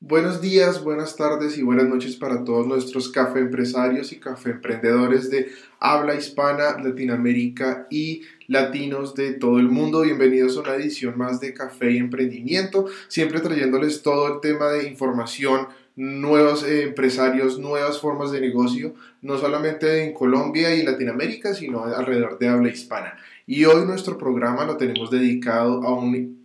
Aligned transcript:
Buenos 0.00 0.40
días, 0.40 0.84
buenas 0.84 1.16
tardes 1.16 1.58
y 1.58 1.62
buenas 1.62 1.88
noches 1.88 2.14
para 2.14 2.44
todos 2.44 2.68
nuestros 2.68 3.08
café 3.08 3.40
empresarios 3.40 4.12
y 4.12 4.20
café 4.20 4.50
emprendedores 4.50 5.28
de 5.28 5.48
habla 5.80 6.14
hispana, 6.14 6.78
Latinoamérica 6.80 7.88
y 7.90 8.22
latinos 8.46 9.16
de 9.16 9.32
todo 9.32 9.58
el 9.58 9.68
mundo. 9.68 10.02
Bienvenidos 10.02 10.56
a 10.56 10.60
una 10.60 10.76
edición 10.76 11.18
más 11.18 11.40
de 11.40 11.52
Café 11.52 11.90
y 11.90 11.98
Emprendimiento, 11.98 12.86
siempre 13.08 13.40
trayéndoles 13.40 14.02
todo 14.02 14.34
el 14.34 14.40
tema 14.40 14.70
de 14.70 14.86
información, 14.86 15.66
nuevos 15.96 16.62
eh, 16.62 16.84
empresarios, 16.84 17.58
nuevas 17.58 18.00
formas 18.00 18.30
de 18.30 18.40
negocio, 18.40 18.94
no 19.20 19.36
solamente 19.36 20.04
en 20.04 20.14
Colombia 20.14 20.76
y 20.76 20.84
Latinoamérica, 20.84 21.54
sino 21.54 21.82
alrededor 21.82 22.38
de 22.38 22.46
habla 22.46 22.68
hispana. 22.68 23.16
Y 23.48 23.64
hoy 23.64 23.84
nuestro 23.84 24.16
programa 24.16 24.64
lo 24.64 24.76
tenemos 24.76 25.10
dedicado 25.10 25.82
a 25.82 25.92
un 25.92 26.37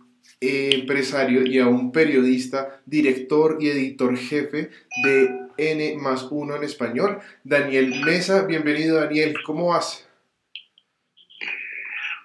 empresario 0.48 1.46
y 1.46 1.58
a 1.58 1.66
un 1.66 1.92
periodista, 1.92 2.80
director 2.86 3.58
y 3.60 3.70
editor 3.70 4.16
jefe 4.16 4.70
de 5.04 5.44
N 5.56 5.96
más 5.98 6.28
uno 6.30 6.56
en 6.56 6.64
español, 6.64 7.20
Daniel 7.44 8.02
Mesa. 8.04 8.46
Bienvenido 8.46 9.00
Daniel, 9.00 9.36
¿cómo 9.44 9.68
vas? 9.68 10.08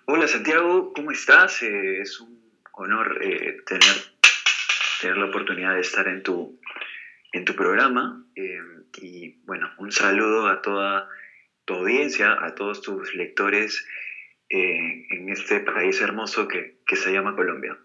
Hola 0.06 0.28
Santiago, 0.28 0.92
¿cómo 0.94 1.12
estás? 1.12 1.62
Eh, 1.62 2.02
es 2.02 2.20
un 2.20 2.42
honor 2.74 3.20
eh, 3.24 3.58
tener, 3.66 3.96
tener 5.02 5.18
la 5.18 5.26
oportunidad 5.26 5.76
de 5.76 5.82
estar 5.82 6.08
en 6.08 6.24
tu, 6.24 6.60
en 7.32 7.46
tu 7.46 7.56
programa 7.56 8.26
eh, 8.36 8.60
y 9.02 9.40
bueno, 9.46 9.70
un 9.78 9.92
saludo 9.92 10.48
a 10.48 10.62
toda 10.62 11.08
tu 11.66 11.76
audiencia, 11.76 12.38
a 12.44 12.56
todos 12.56 12.82
tus 12.82 13.14
lectores 13.14 13.86
en 14.52 15.30
este 15.30 15.60
país 15.60 16.02
hermoso 16.02 16.48
que, 16.48 16.80
que 16.88 16.96
se 16.96 17.14
llama 17.14 17.36
Colombia. 17.36 17.78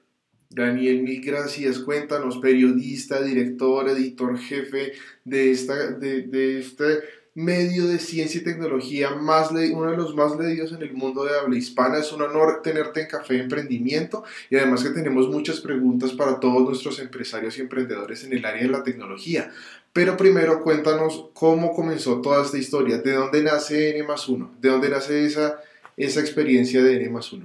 Daniel, 0.54 1.02
mil 1.02 1.20
gracias. 1.20 1.80
Cuéntanos, 1.80 2.38
periodista, 2.38 3.20
director, 3.20 3.88
editor 3.88 4.38
jefe 4.38 4.92
de, 5.24 5.50
esta, 5.50 5.90
de, 5.90 6.58
este 6.60 7.00
medio 7.34 7.88
de 7.88 7.98
ciencia 7.98 8.40
y 8.40 8.44
tecnología, 8.44 9.10
más 9.10 9.50
uno 9.50 9.90
de 9.90 9.96
los 9.96 10.14
más 10.14 10.38
leídos 10.38 10.72
en 10.72 10.82
el 10.82 10.92
mundo 10.92 11.24
de 11.24 11.36
habla 11.36 11.58
hispana. 11.58 11.98
Es 11.98 12.12
un 12.12 12.22
honor 12.22 12.62
tenerte 12.62 13.00
en 13.00 13.08
Café 13.08 13.40
Emprendimiento 13.40 14.22
y 14.48 14.56
además 14.56 14.84
que 14.84 14.90
tenemos 14.90 15.28
muchas 15.28 15.60
preguntas 15.60 16.12
para 16.12 16.38
todos 16.38 16.62
nuestros 16.62 17.00
empresarios 17.00 17.58
y 17.58 17.62
emprendedores 17.62 18.22
en 18.22 18.32
el 18.32 18.44
área 18.44 18.62
de 18.62 18.68
la 18.68 18.84
tecnología. 18.84 19.50
Pero 19.92 20.16
primero 20.16 20.62
cuéntanos 20.62 21.30
cómo 21.34 21.74
comenzó 21.74 22.20
toda 22.20 22.44
esta 22.44 22.58
historia, 22.58 22.98
de 22.98 23.12
dónde 23.12 23.42
nace 23.42 23.90
N 23.90 24.04
más 24.04 24.28
1, 24.28 24.58
de 24.60 24.68
dónde 24.68 24.88
nace 24.88 25.24
esa, 25.24 25.60
esa 25.96 26.20
experiencia 26.20 26.80
de 26.80 26.96
N 26.96 27.10
más 27.10 27.32
1. 27.32 27.44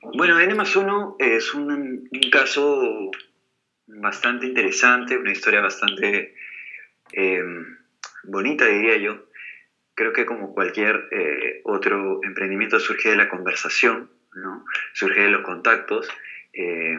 Bueno, 0.00 0.38
N 0.38 0.54
más 0.54 0.76
1 0.76 1.16
es 1.18 1.54
un, 1.54 2.08
caso 2.30 3.10
bastante 3.86 4.46
interesante, 4.46 5.16
una 5.16 5.32
historia 5.32 5.60
bastante 5.60 6.34
eh, 7.12 7.42
bonita, 8.22 8.66
diría 8.66 8.96
yo. 8.96 9.24
Creo 9.94 10.12
que 10.12 10.24
como 10.24 10.54
cualquier 10.54 11.08
eh, 11.10 11.60
otro 11.64 12.20
emprendimiento 12.22 12.78
surge 12.78 13.10
de 13.10 13.16
la 13.16 13.28
conversación, 13.28 14.08
¿no? 14.34 14.64
surge 14.92 15.22
de 15.22 15.30
los 15.30 15.42
contactos. 15.42 16.08
Eh, 16.52 16.96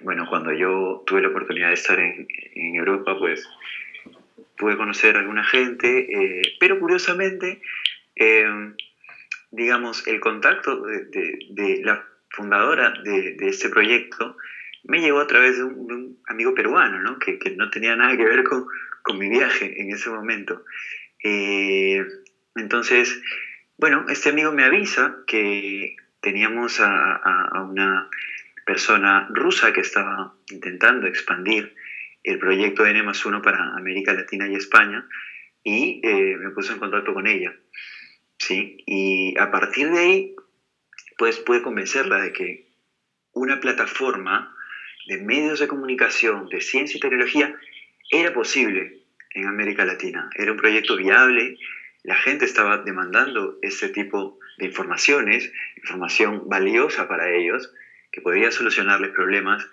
bueno, 0.00 0.26
cuando 0.28 0.52
yo 0.52 1.04
tuve 1.06 1.22
la 1.22 1.28
oportunidad 1.28 1.68
de 1.68 1.74
estar 1.74 2.00
en, 2.00 2.26
Europa, 2.74 3.16
pues 3.16 3.48
pude 4.56 4.76
conocer 4.76 5.16
a 5.16 5.20
alguna 5.20 5.44
gente, 5.44 6.42
pero 6.58 6.80
curiosamente, 6.80 7.60
digamos, 9.50 10.06
el 10.06 10.20
contacto 10.20 10.82
de 10.82 11.80
la 11.82 12.04
fundadora 12.30 12.92
de, 13.02 13.36
este 13.40 13.68
proyecto, 13.68 14.36
me 14.84 15.00
llegó 15.00 15.20
a 15.20 15.26
través 15.26 15.56
de 15.56 15.64
un, 15.64 16.18
amigo 16.26 16.54
peruano, 16.54 17.00
¿no? 17.00 17.18
Que, 17.18 17.38
no 17.56 17.70
tenía 17.70 17.96
nada 17.96 18.16
que 18.16 18.24
ver 18.24 18.44
con, 18.44 18.66
mi 19.18 19.28
viaje 19.30 19.80
en 19.80 19.90
ese 19.90 20.10
momento. 20.10 20.64
Eh, 21.24 22.04
entonces, 22.56 23.22
bueno, 23.78 24.04
este 24.10 24.28
amigo 24.28 24.52
me 24.52 24.64
avisa 24.64 25.16
que 25.26 25.96
teníamos 26.20 26.78
a, 26.80 27.62
una 27.62 28.10
persona 28.66 29.26
rusa 29.30 29.72
que 29.72 29.80
estaba 29.80 30.34
intentando 30.50 31.06
expandir 31.06 31.74
el 32.22 32.38
proyecto 32.38 32.82
de 32.82 32.90
N 32.90 33.02
más 33.04 33.24
1 33.24 33.40
para 33.40 33.74
América 33.76 34.12
Latina 34.12 34.46
y 34.46 34.56
España 34.56 35.08
y 35.64 36.02
eh, 36.04 36.36
me 36.36 36.50
puso 36.50 36.74
en 36.74 36.78
contacto 36.78 37.14
con 37.14 37.26
ella. 37.26 37.54
¿Sí? 38.38 38.78
Y 38.86 39.38
a 39.38 39.50
partir 39.50 39.90
de 39.90 39.98
ahí 39.98 40.34
pues 41.18 41.38
puede 41.40 41.62
convencerla 41.62 42.20
de 42.20 42.32
que 42.32 42.68
una 43.32 43.60
plataforma 43.60 44.54
de 45.06 45.18
medios 45.18 45.58
de 45.58 45.68
comunicación, 45.68 46.48
de 46.48 46.60
ciencia 46.60 46.96
y 46.96 47.00
tecnología, 47.00 47.54
era 48.10 48.32
posible 48.32 49.00
en 49.34 49.46
América 49.46 49.84
Latina. 49.84 50.30
Era 50.36 50.52
un 50.52 50.58
proyecto 50.58 50.96
viable, 50.96 51.58
la 52.04 52.14
gente 52.14 52.44
estaba 52.44 52.78
demandando 52.78 53.58
ese 53.62 53.88
tipo 53.88 54.38
de 54.58 54.66
informaciones, 54.66 55.52
información 55.76 56.48
valiosa 56.48 57.08
para 57.08 57.34
ellos, 57.34 57.72
que 58.12 58.20
podía 58.20 58.50
solucionarles 58.50 59.10
problemas 59.10 59.66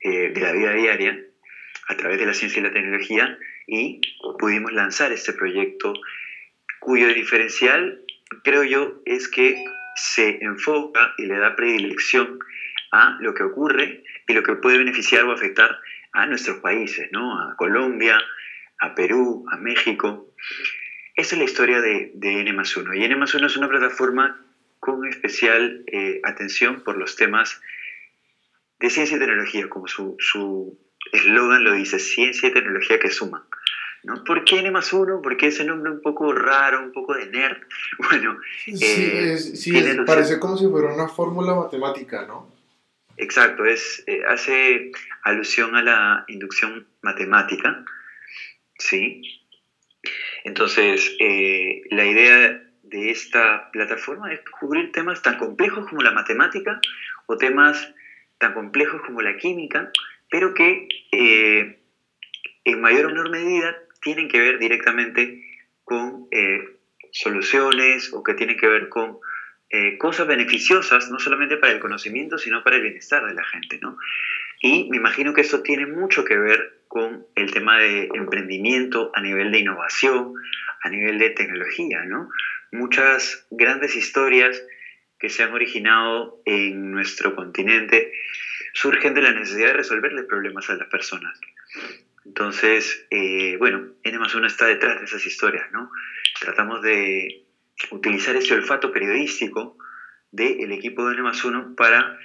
eh, 0.00 0.30
de 0.30 0.40
la 0.40 0.52
vida 0.52 0.72
diaria 0.72 1.22
a 1.88 1.96
través 1.96 2.18
de 2.18 2.26
la 2.26 2.34
ciencia 2.34 2.60
y 2.60 2.64
la 2.64 2.72
tecnología, 2.72 3.38
y 3.66 4.00
pudimos 4.38 4.72
lanzar 4.72 5.12
este 5.12 5.32
proyecto 5.32 5.94
cuyo 6.80 7.08
diferencial, 7.08 8.02
creo 8.42 8.64
yo, 8.64 9.00
es 9.04 9.28
que 9.28 9.62
se 9.94 10.38
enfoca 10.42 11.12
y 11.18 11.26
le 11.26 11.38
da 11.38 11.56
predilección 11.56 12.38
a 12.92 13.16
lo 13.20 13.34
que 13.34 13.42
ocurre 13.42 14.02
y 14.26 14.32
lo 14.32 14.42
que 14.42 14.54
puede 14.54 14.78
beneficiar 14.78 15.24
o 15.24 15.32
afectar 15.32 15.78
a 16.12 16.26
nuestros 16.26 16.58
países, 16.58 17.08
¿no? 17.10 17.38
A 17.38 17.56
Colombia, 17.56 18.18
a 18.80 18.94
Perú, 18.94 19.44
a 19.50 19.56
México. 19.56 20.32
Esa 21.14 21.34
es 21.34 21.38
la 21.38 21.44
historia 21.44 21.80
de, 21.80 22.10
de 22.14 22.40
N 22.40 22.52
1. 22.52 22.94
Y 22.94 23.04
N 23.04 23.14
1 23.16 23.24
es 23.24 23.56
una 23.56 23.68
plataforma 23.68 24.40
con 24.80 25.06
especial 25.06 25.84
eh, 25.86 26.20
atención 26.22 26.82
por 26.84 26.96
los 26.96 27.16
temas 27.16 27.60
de 28.78 28.90
ciencia 28.90 29.16
y 29.16 29.20
tecnología, 29.20 29.68
como 29.68 29.88
su 29.88 30.78
eslogan 31.12 31.64
lo 31.64 31.72
dice, 31.72 31.98
ciencia 31.98 32.48
y 32.48 32.52
tecnología 32.52 32.98
que 32.98 33.10
suman. 33.10 33.42
¿No? 34.04 34.22
¿Por 34.24 34.44
qué 34.44 34.60
N 34.60 34.70
más 34.70 34.92
uno? 34.92 35.20
¿Por 35.20 35.36
qué 35.36 35.48
ese 35.48 35.64
nombre 35.64 35.90
un 35.90 36.00
poco 36.02 36.32
raro, 36.32 36.80
un 36.80 36.92
poco 36.92 37.14
de 37.14 37.26
nerd? 37.26 37.58
Bueno, 38.10 38.38
sí, 38.64 39.76
eh, 39.76 39.96
parece 40.06 40.38
como 40.38 40.56
si 40.56 40.66
fuera 40.68 40.92
una 40.94 41.08
fórmula 41.08 41.54
matemática, 41.54 42.24
¿no? 42.26 42.50
Exacto, 43.16 43.64
es, 43.64 44.04
eh, 44.06 44.22
hace 44.28 44.92
alusión 45.24 45.74
a 45.74 45.82
la 45.82 46.24
inducción 46.28 46.86
matemática, 47.02 47.84
¿sí? 48.78 49.22
Entonces, 50.44 51.16
eh, 51.18 51.82
la 51.90 52.06
idea 52.06 52.62
de 52.84 53.10
esta 53.10 53.70
plataforma 53.72 54.32
es 54.32 54.40
cubrir 54.60 54.92
temas 54.92 55.20
tan 55.20 55.36
complejos 55.36 55.88
como 55.88 56.02
la 56.02 56.12
matemática 56.12 56.80
o 57.26 57.36
temas 57.36 57.92
tan 58.38 58.54
complejos 58.54 59.02
como 59.04 59.20
la 59.20 59.36
química, 59.36 59.90
pero 60.30 60.54
que 60.54 60.86
en 62.64 62.80
mayor 62.80 63.06
o 63.06 63.08
menor 63.08 63.30
medida 63.30 63.76
tienen 64.00 64.28
que 64.28 64.40
ver 64.40 64.58
directamente 64.58 65.42
con 65.84 66.26
eh, 66.30 66.60
soluciones 67.12 68.12
o 68.12 68.22
que 68.22 68.34
tienen 68.34 68.56
que 68.56 68.68
ver 68.68 68.88
con 68.88 69.18
eh, 69.70 69.98
cosas 69.98 70.26
beneficiosas, 70.26 71.10
no 71.10 71.18
solamente 71.18 71.58
para 71.58 71.72
el 71.72 71.78
conocimiento, 71.78 72.38
sino 72.38 72.62
para 72.62 72.76
el 72.76 72.82
bienestar 72.82 73.24
de 73.26 73.34
la 73.34 73.44
gente. 73.44 73.78
¿no? 73.80 73.96
Y 74.60 74.88
me 74.90 74.96
imagino 74.96 75.32
que 75.32 75.42
esto 75.42 75.62
tiene 75.62 75.86
mucho 75.86 76.24
que 76.24 76.38
ver 76.38 76.80
con 76.88 77.26
el 77.34 77.50
tema 77.50 77.78
de 77.78 78.08
emprendimiento 78.14 79.10
a 79.14 79.20
nivel 79.20 79.52
de 79.52 79.58
innovación, 79.58 80.32
a 80.82 80.88
nivel 80.88 81.18
de 81.18 81.30
tecnología. 81.30 82.04
¿no? 82.04 82.28
Muchas 82.72 83.46
grandes 83.50 83.94
historias 83.94 84.62
que 85.18 85.28
se 85.28 85.42
han 85.42 85.52
originado 85.52 86.40
en 86.44 86.90
nuestro 86.90 87.34
continente 87.34 88.12
surgen 88.72 89.14
de 89.14 89.22
la 89.22 89.32
necesidad 89.32 89.68
de 89.68 89.74
resolverle 89.74 90.22
problemas 90.22 90.70
a 90.70 90.76
las 90.76 90.88
personas. 90.88 91.38
Entonces, 92.28 93.06
eh, 93.10 93.56
bueno, 93.56 93.94
N 94.02 94.18
más 94.18 94.34
1 94.34 94.46
está 94.46 94.66
detrás 94.66 94.98
de 94.98 95.06
esas 95.06 95.24
historias, 95.24 95.72
¿no? 95.72 95.90
Tratamos 96.38 96.82
de 96.82 97.46
utilizar 97.90 98.36
ese 98.36 98.52
olfato 98.52 98.92
periodístico 98.92 99.78
del 100.30 100.70
equipo 100.72 101.06
de 101.06 101.14
N 101.14 101.22
más 101.22 101.42
1 101.42 101.74
para 101.74 102.18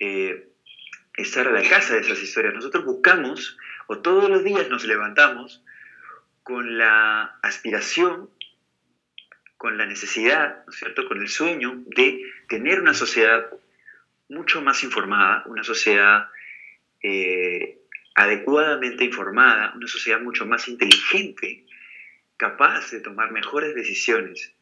eh, 0.00 0.48
estar 1.14 1.46
a 1.46 1.52
la 1.52 1.62
casa 1.62 1.94
de 1.94 2.00
esas 2.00 2.20
historias. 2.20 2.54
Nosotros 2.54 2.84
buscamos, 2.84 3.56
o 3.86 3.98
todos 3.98 4.28
los 4.28 4.42
días 4.42 4.68
nos 4.68 4.84
levantamos 4.84 5.62
con 6.42 6.76
la 6.76 7.38
aspiración, 7.40 8.28
con 9.56 9.78
la 9.78 9.86
necesidad, 9.86 10.64
¿no 10.66 10.72
es 10.72 10.78
cierto?, 10.78 11.06
con 11.06 11.20
el 11.22 11.28
sueño 11.28 11.84
de 11.86 12.20
tener 12.48 12.80
una 12.80 12.94
sociedad 12.94 13.46
mucho 14.28 14.60
más 14.60 14.82
informada, 14.82 15.44
una 15.46 15.62
sociedad 15.62 16.30
eh, 17.00 17.78
adecuadamente 18.16 19.04
informada, 19.04 19.74
una 19.76 19.86
sociedad 19.86 20.20
mucho 20.20 20.46
más 20.46 20.66
inteligente, 20.68 21.64
capaz 22.38 22.90
de 22.90 23.00
tomar 23.00 23.30
mejores 23.30 23.74
decisiones 23.74 24.52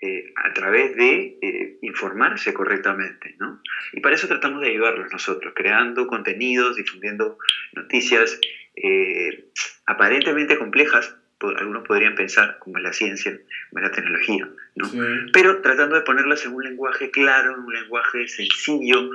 eh, 0.00 0.32
a 0.36 0.52
través 0.54 0.96
de 0.96 1.38
eh, 1.42 1.78
informarse 1.82 2.52
correctamente, 2.54 3.36
¿no? 3.38 3.60
Y 3.92 4.00
para 4.00 4.14
eso 4.16 4.26
tratamos 4.26 4.62
de 4.62 4.70
ayudarlos 4.70 5.12
nosotros, 5.12 5.52
creando 5.54 6.06
contenidos, 6.06 6.76
difundiendo 6.76 7.38
noticias 7.74 8.40
eh, 8.74 9.50
aparentemente 9.84 10.56
complejas, 10.56 11.14
algunos 11.48 11.86
podrían 11.86 12.14
pensar, 12.14 12.58
como 12.58 12.78
es 12.78 12.84
la 12.84 12.92
ciencia, 12.92 13.38
como 13.70 13.82
es 13.82 13.90
la 13.90 13.94
tecnología, 13.94 14.48
¿no? 14.76 14.90
Pero 15.32 15.60
tratando 15.62 15.96
de 15.96 16.02
ponerlas 16.02 16.44
en 16.44 16.54
un 16.54 16.64
lenguaje 16.64 17.10
claro, 17.10 17.54
en 17.54 17.60
un 17.60 17.72
lenguaje 17.72 18.28
sencillo, 18.28 19.10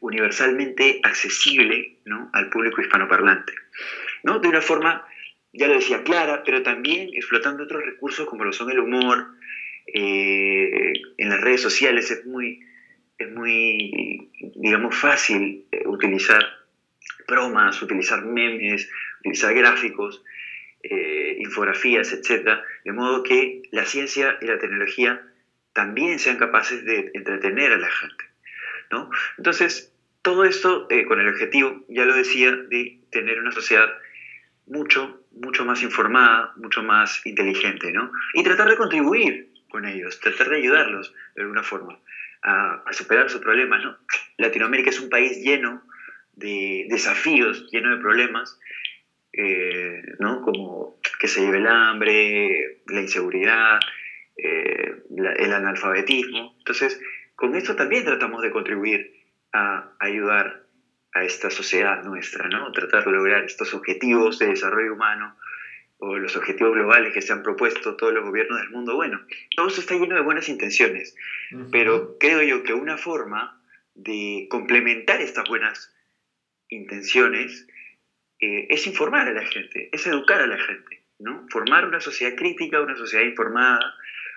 universalmente 0.00 1.00
accesible, 1.02 1.96
¿no? 2.04 2.30
Al 2.32 2.50
público 2.50 2.80
hispanoparlante, 2.80 3.52
¿no? 4.22 4.38
De 4.38 4.48
una 4.48 4.60
forma, 4.60 5.04
ya 5.52 5.68
lo 5.68 5.74
decía, 5.74 6.02
clara, 6.02 6.42
pero 6.44 6.62
también 6.62 7.10
explotando 7.12 7.64
otros 7.64 7.84
recursos 7.84 8.26
como 8.26 8.44
lo 8.44 8.52
son 8.52 8.70
el 8.70 8.80
humor, 8.80 9.26
eh, 9.86 10.92
en 11.18 11.28
las 11.28 11.40
redes 11.40 11.62
sociales 11.62 12.10
es 12.10 12.24
muy, 12.24 12.60
es 13.18 13.30
muy 13.30 14.30
digamos, 14.56 14.94
fácil 14.94 15.66
eh, 15.72 15.82
utilizar 15.86 16.44
bromas, 17.26 17.80
utilizar 17.82 18.24
memes, 18.24 18.88
utilizar 19.20 19.54
gráficos, 19.54 20.22
eh, 20.82 21.36
infografías, 21.38 22.12
etc. 22.12 22.58
De 22.84 22.92
modo 22.92 23.22
que 23.22 23.62
la 23.70 23.84
ciencia 23.84 24.38
y 24.40 24.46
la 24.46 24.58
tecnología 24.58 25.22
también 25.72 26.18
sean 26.18 26.38
capaces 26.38 26.84
de 26.84 27.10
entretener 27.14 27.72
a 27.72 27.78
la 27.78 27.90
gente. 27.90 28.24
¿no? 28.90 29.10
Entonces, 29.38 29.92
todo 30.22 30.44
esto 30.44 30.88
con 31.06 31.20
el 31.20 31.28
objetivo, 31.28 31.84
ya 31.88 32.04
lo 32.04 32.14
decía, 32.14 32.52
de 32.52 33.00
tener 33.10 33.38
una 33.38 33.52
sociedad 33.52 33.88
mucho, 34.66 35.24
mucho 35.32 35.64
más 35.64 35.82
informada, 35.82 36.52
mucho 36.56 36.82
más 36.82 37.24
inteligente, 37.24 37.92
¿no? 37.92 38.12
Y 38.34 38.42
tratar 38.42 38.68
de 38.68 38.76
contribuir 38.76 39.50
con 39.70 39.86
ellos, 39.86 40.20
tratar 40.20 40.50
de 40.50 40.56
ayudarlos 40.56 41.14
de 41.34 41.42
alguna 41.42 41.62
forma 41.62 41.98
a, 42.42 42.84
superar 42.92 43.30
sus 43.30 43.40
problemas. 43.40 43.82
¿no? 43.82 43.96
Latinoamérica 44.38 44.90
es 44.90 45.00
un 45.00 45.08
país 45.08 45.38
lleno 45.42 45.82
de 46.34 46.86
desafíos, 46.88 47.68
lleno 47.70 47.90
de 47.90 48.02
problemas, 48.02 48.58
eh, 49.32 50.02
¿no? 50.18 50.42
como 50.42 50.98
que 51.18 51.28
se 51.28 51.40
lleve 51.40 51.58
el 51.58 51.66
hambre, 51.66 52.82
la 52.86 53.00
inseguridad, 53.00 53.80
eh, 54.36 55.02
el 55.36 55.52
analfabetismo. 55.52 56.54
Entonces, 56.58 57.00
con 57.34 57.54
esto 57.54 57.76
también 57.76 58.04
tratamos 58.04 58.42
de 58.42 58.50
contribuir 58.50 59.12
a 59.52 59.92
ayudar 59.98 60.64
a 61.12 61.24
esta 61.24 61.50
sociedad 61.50 62.04
nuestra, 62.04 62.48
¿no? 62.48 62.70
tratar 62.72 63.04
de 63.04 63.12
lograr 63.12 63.44
estos 63.44 63.74
objetivos 63.74 64.38
de 64.38 64.48
desarrollo 64.48 64.94
humano 64.94 65.36
o 65.98 66.16
los 66.16 66.36
objetivos 66.36 66.72
globales 66.72 67.12
que 67.12 67.20
se 67.20 67.32
han 67.32 67.42
propuesto 67.42 67.96
todos 67.96 68.14
los 68.14 68.24
gobiernos 68.24 68.58
del 68.58 68.70
mundo, 68.70 68.96
bueno, 68.96 69.20
todo 69.54 69.68
eso 69.68 69.80
está 69.82 69.94
lleno 69.94 70.14
de 70.14 70.22
buenas 70.22 70.48
intenciones, 70.48 71.14
pero 71.70 72.16
creo 72.18 72.42
yo 72.42 72.62
que 72.62 72.72
una 72.72 72.96
forma 72.96 73.60
de 73.94 74.46
complementar 74.48 75.20
estas 75.20 75.46
buenas 75.46 75.94
intenciones 76.70 77.66
eh, 78.40 78.66
es 78.70 78.86
informar 78.86 79.28
a 79.28 79.32
la 79.32 79.44
gente, 79.44 79.88
es 79.92 80.06
educar 80.06 80.40
a 80.40 80.46
la 80.46 80.58
gente, 80.58 81.02
¿no? 81.18 81.46
Formar 81.50 81.84
una 81.86 82.00
sociedad 82.00 82.34
crítica, 82.34 82.80
una 82.80 82.96
sociedad 82.96 83.24
informada, 83.24 83.94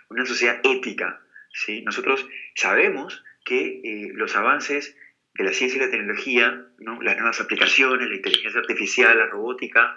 una 0.09 0.25
sociedad 0.25 0.59
ética, 0.63 1.21
¿sí? 1.53 1.81
Nosotros 1.83 2.25
sabemos 2.55 3.23
que 3.45 3.81
eh, 3.83 4.11
los 4.13 4.35
avances 4.35 4.95
de 5.33 5.43
la 5.43 5.51
ciencia 5.51 5.77
y 5.77 5.85
la 5.85 5.91
tecnología, 5.91 6.65
¿no? 6.79 7.01
las 7.01 7.17
nuevas 7.17 7.41
aplicaciones, 7.41 8.07
la 8.07 8.15
inteligencia 8.15 8.59
artificial, 8.59 9.17
la 9.17 9.25
robótica, 9.25 9.95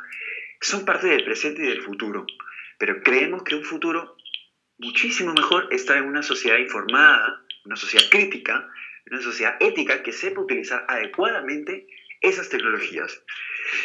son 0.60 0.84
parte 0.84 1.08
del 1.08 1.24
presente 1.24 1.62
y 1.62 1.66
del 1.66 1.82
futuro, 1.82 2.26
pero 2.78 3.02
creemos 3.02 3.42
que 3.42 3.54
un 3.54 3.64
futuro 3.64 4.16
muchísimo 4.78 5.32
mejor 5.34 5.68
está 5.70 5.98
en 5.98 6.04
una 6.04 6.22
sociedad 6.22 6.58
informada, 6.58 7.42
una 7.64 7.76
sociedad 7.76 8.06
crítica, 8.10 8.68
una 9.10 9.20
sociedad 9.20 9.56
ética 9.60 10.02
que 10.02 10.12
sepa 10.12 10.40
utilizar 10.40 10.84
adecuadamente 10.88 11.86
esas 12.20 12.48
tecnologías. 12.48 13.22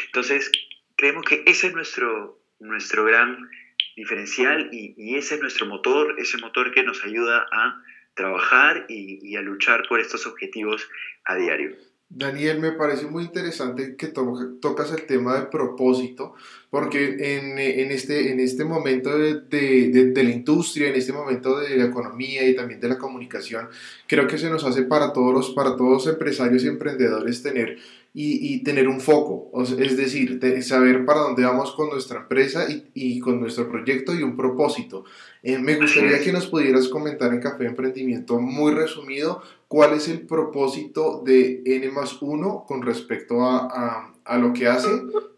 Entonces, 0.08 0.52
creemos 0.96 1.26
que 1.26 1.44
ese 1.46 1.68
es 1.68 1.74
nuestro, 1.74 2.42
nuestro 2.60 3.06
gran 3.06 3.50
diferencial 3.96 4.70
y, 4.72 5.16
ese 5.16 5.36
es 5.36 5.42
nuestro 5.42 5.66
motor, 5.66 6.16
ese 6.18 6.38
motor 6.38 6.72
que 6.72 6.84
nos 6.84 7.04
ayuda 7.04 7.46
a 7.52 7.84
trabajar 8.14 8.86
y 8.90 9.36
a 9.36 9.42
luchar 9.42 9.84
por 9.88 10.00
estos 10.00 10.28
objetivos 10.28 10.88
a 11.26 11.36
diario. 11.36 11.76
Daniel, 12.14 12.60
me 12.60 12.74
parece 12.74 13.06
muy 13.06 13.24
interesante 13.24 13.96
que 13.96 14.08
tocas 14.08 14.92
el 14.92 15.04
tema 15.04 15.40
de 15.40 15.46
propósito, 15.46 16.34
porque 16.70 17.38
en, 17.38 17.58
este, 17.90 18.34
en 18.34 18.42
este 18.42 18.66
momento 18.66 19.18
de, 19.18 20.12
la 20.14 20.30
industria, 20.30 20.90
en 20.90 20.96
este 20.96 21.14
momento 21.14 21.58
de 21.60 21.78
la 21.78 21.86
economía 21.86 22.46
y 22.46 22.54
también 22.54 22.82
de 22.82 22.90
la 22.90 22.98
comunicación, 22.98 23.70
creo 24.08 24.28
que 24.28 24.38
se 24.38 24.50
nos 24.50 24.66
hace 24.66 24.84
para 24.84 25.14
todos 25.14 25.52
para 25.52 25.78
todos 25.78 26.06
empresarios 26.08 26.66
y 26.66 26.68
emprendedores 26.68 27.44
tener 27.44 27.78
y, 28.14 28.62
tener 28.64 28.90
un 28.90 29.00
foco, 29.00 29.52
es 29.64 29.96
decir, 29.96 30.40
saber 30.64 31.06
para 31.06 31.22
dónde 31.22 31.46
vamos 31.46 31.72
con 31.72 31.90
nuestra 31.90 32.20
empresa 32.20 32.66
y, 32.94 33.20
con 33.22 33.40
nuestro 33.40 33.70
proyecto 33.70 34.14
y 34.14 34.22
un 34.22 34.36
propósito. 34.36 35.06
Eh, 35.44 35.58
me 35.58 35.76
gustaría 35.76 36.22
que 36.22 36.34
nos 36.34 36.48
pudieras 36.48 36.90
comentar 36.90 37.34
en 37.34 37.40
Café 37.40 37.66
Emprendimiento, 37.66 38.40
muy 38.40 38.74
resumido, 38.74 39.42
cuál 39.68 39.94
es 39.94 40.10
el 40.10 40.22
propósito 40.28 41.22
de 41.26 41.62
N 41.66 41.90
más 41.92 42.22
1 42.22 42.66
con 42.68 42.82
respecto 42.82 43.46
a, 43.46 44.14
a, 44.26 44.38
lo 44.38 44.52
que 44.52 44.68
hace 44.68 44.90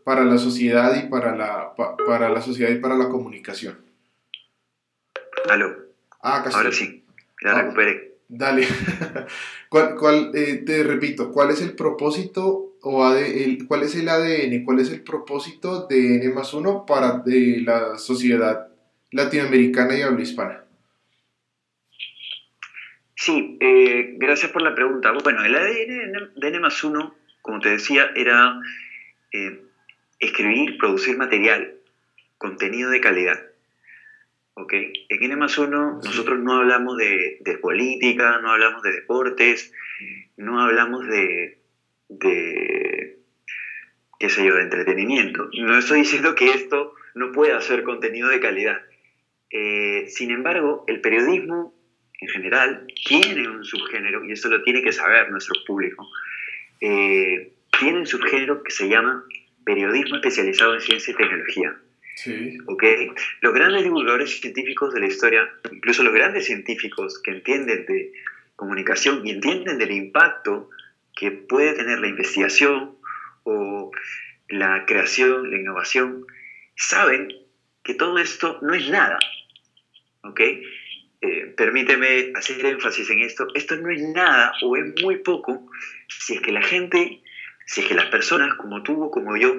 para 0.03 0.25
la 0.25 0.39
sociedad 0.39 0.95
y 1.03 1.09
para 1.09 1.35
la, 1.35 1.75
para 1.75 2.29
la 2.29 2.41
sociedad 2.41 2.71
y 2.71 2.79
para 2.79 2.95
la 2.95 3.09
comunicación. 3.09 3.77
Aló. 5.47 5.75
Ah, 6.23 6.43
Ahora 6.51 6.71
sí, 6.71 7.03
ya 7.43 7.51
ah, 7.51 7.61
recuperé. 7.61 8.12
Dale. 8.27 8.67
¿Cuál, 9.69 9.95
cuál 9.95 10.31
eh, 10.33 10.63
te 10.65 10.83
repito, 10.83 11.31
¿cuál 11.31 11.51
es 11.51 11.61
el 11.61 11.75
propósito 11.75 12.73
o 12.81 13.13
el, 13.13 13.65
cuál 13.67 13.83
es 13.83 13.95
el 13.95 14.09
ADN, 14.09 14.63
cuál 14.65 14.79
es 14.79 14.91
el 14.91 15.01
propósito 15.01 15.87
de 15.87 16.17
N 16.17 16.33
más 16.33 16.53
1 16.53 16.85
para 16.85 17.19
de 17.19 17.61
la 17.61 17.97
sociedad 17.97 18.67
latinoamericana 19.11 19.97
y 19.97 20.01
habla 20.01 20.21
hispana? 20.21 20.63
Sí, 23.15 23.57
eh, 23.61 24.15
gracias 24.17 24.51
por 24.51 24.61
la 24.61 24.75
pregunta. 24.75 25.11
Bueno, 25.23 25.45
el 25.45 25.55
ADN 25.55 26.31
de 26.35 26.47
N 26.47 26.59
más 26.59 26.83
1, 26.83 27.15
como 27.41 27.59
te 27.59 27.69
decía, 27.69 28.11
era 28.15 28.59
eh, 29.31 29.61
escribir, 30.19 30.77
producir 30.77 31.17
material, 31.17 31.75
contenido 32.37 32.89
de 32.89 32.99
calidad. 32.99 33.52
¿Ok? 34.55 34.73
En 35.09 35.23
N 35.23 35.35
más 35.35 35.57
1 35.57 36.01
nosotros 36.03 36.39
no 36.39 36.53
hablamos 36.53 36.97
de, 36.97 37.59
política, 37.61 38.39
no 38.41 38.51
hablamos 38.51 38.83
de 38.83 38.91
deportes, 38.91 39.71
no 40.37 40.61
hablamos 40.61 41.07
de, 41.07 41.59
de, 42.09 43.19
qué 44.19 44.29
sé 44.29 44.45
yo, 44.45 44.55
de 44.55 44.63
entretenimiento. 44.63 45.49
No 45.53 45.77
estoy 45.77 45.99
diciendo 45.99 46.35
que 46.35 46.51
esto 46.51 46.93
no 47.15 47.31
pueda 47.31 47.61
ser 47.61 47.83
contenido 47.83 48.29
de 48.29 48.39
calidad. 48.39 48.81
Eh, 49.49 50.05
sin 50.07 50.31
embargo, 50.31 50.83
el 50.87 50.99
periodismo 51.01 51.73
en 52.19 52.27
general 52.29 52.87
tiene 53.05 53.47
un 53.47 53.63
subgénero, 53.63 54.25
y 54.25 54.31
eso 54.31 54.49
lo 54.49 54.63
tiene 54.63 54.81
que 54.81 54.93
saber 54.93 55.29
nuestro 55.29 55.55
público, 55.65 56.07
eh, 56.81 57.53
tiene 57.79 57.99
un 57.99 58.07
subgénero 58.07 58.63
que 58.63 58.71
se 58.71 58.87
llama 58.87 59.25
periodismo 59.65 60.15
especializado 60.15 60.73
en 60.73 60.81
ciencia 60.81 61.11
y 61.11 61.15
tecnología. 61.15 61.77
Sí. 62.15 62.57
¿Okay? 62.67 63.09
Los 63.41 63.53
grandes 63.53 63.83
divulgadores 63.83 64.39
científicos 64.39 64.93
de 64.93 64.99
la 64.99 65.07
historia, 65.07 65.49
incluso 65.71 66.03
los 66.03 66.13
grandes 66.13 66.45
científicos 66.45 67.19
que 67.21 67.31
entienden 67.31 67.85
de 67.85 68.13
comunicación 68.55 69.25
y 69.25 69.31
entienden 69.31 69.77
del 69.77 69.91
impacto 69.91 70.69
que 71.15 71.31
puede 71.31 71.73
tener 71.73 71.99
la 71.99 72.07
investigación 72.07 72.97
o 73.43 73.91
la 74.49 74.85
creación, 74.85 75.49
la 75.49 75.57
innovación, 75.57 76.25
saben 76.75 77.29
que 77.83 77.93
todo 77.93 78.17
esto 78.17 78.59
no 78.61 78.73
es 78.73 78.89
nada. 78.89 79.19
¿Ok? 80.21 80.39
Eh, 80.39 81.53
permíteme 81.55 82.33
hacer 82.35 82.65
énfasis 82.65 83.09
en 83.09 83.21
esto. 83.21 83.47
Esto 83.55 83.75
no 83.77 83.89
es 83.89 84.01
nada 84.01 84.53
o 84.61 84.75
es 84.75 85.01
muy 85.01 85.17
poco 85.17 85.69
si 86.07 86.35
es 86.35 86.41
que 86.41 86.51
la 86.51 86.61
gente, 86.61 87.21
si 87.65 87.81
es 87.81 87.87
que 87.87 87.93
las 87.93 88.07
personas 88.07 88.55
como 88.55 88.83
tú 88.83 89.03
o 89.03 89.11
como 89.11 89.37
yo, 89.37 89.55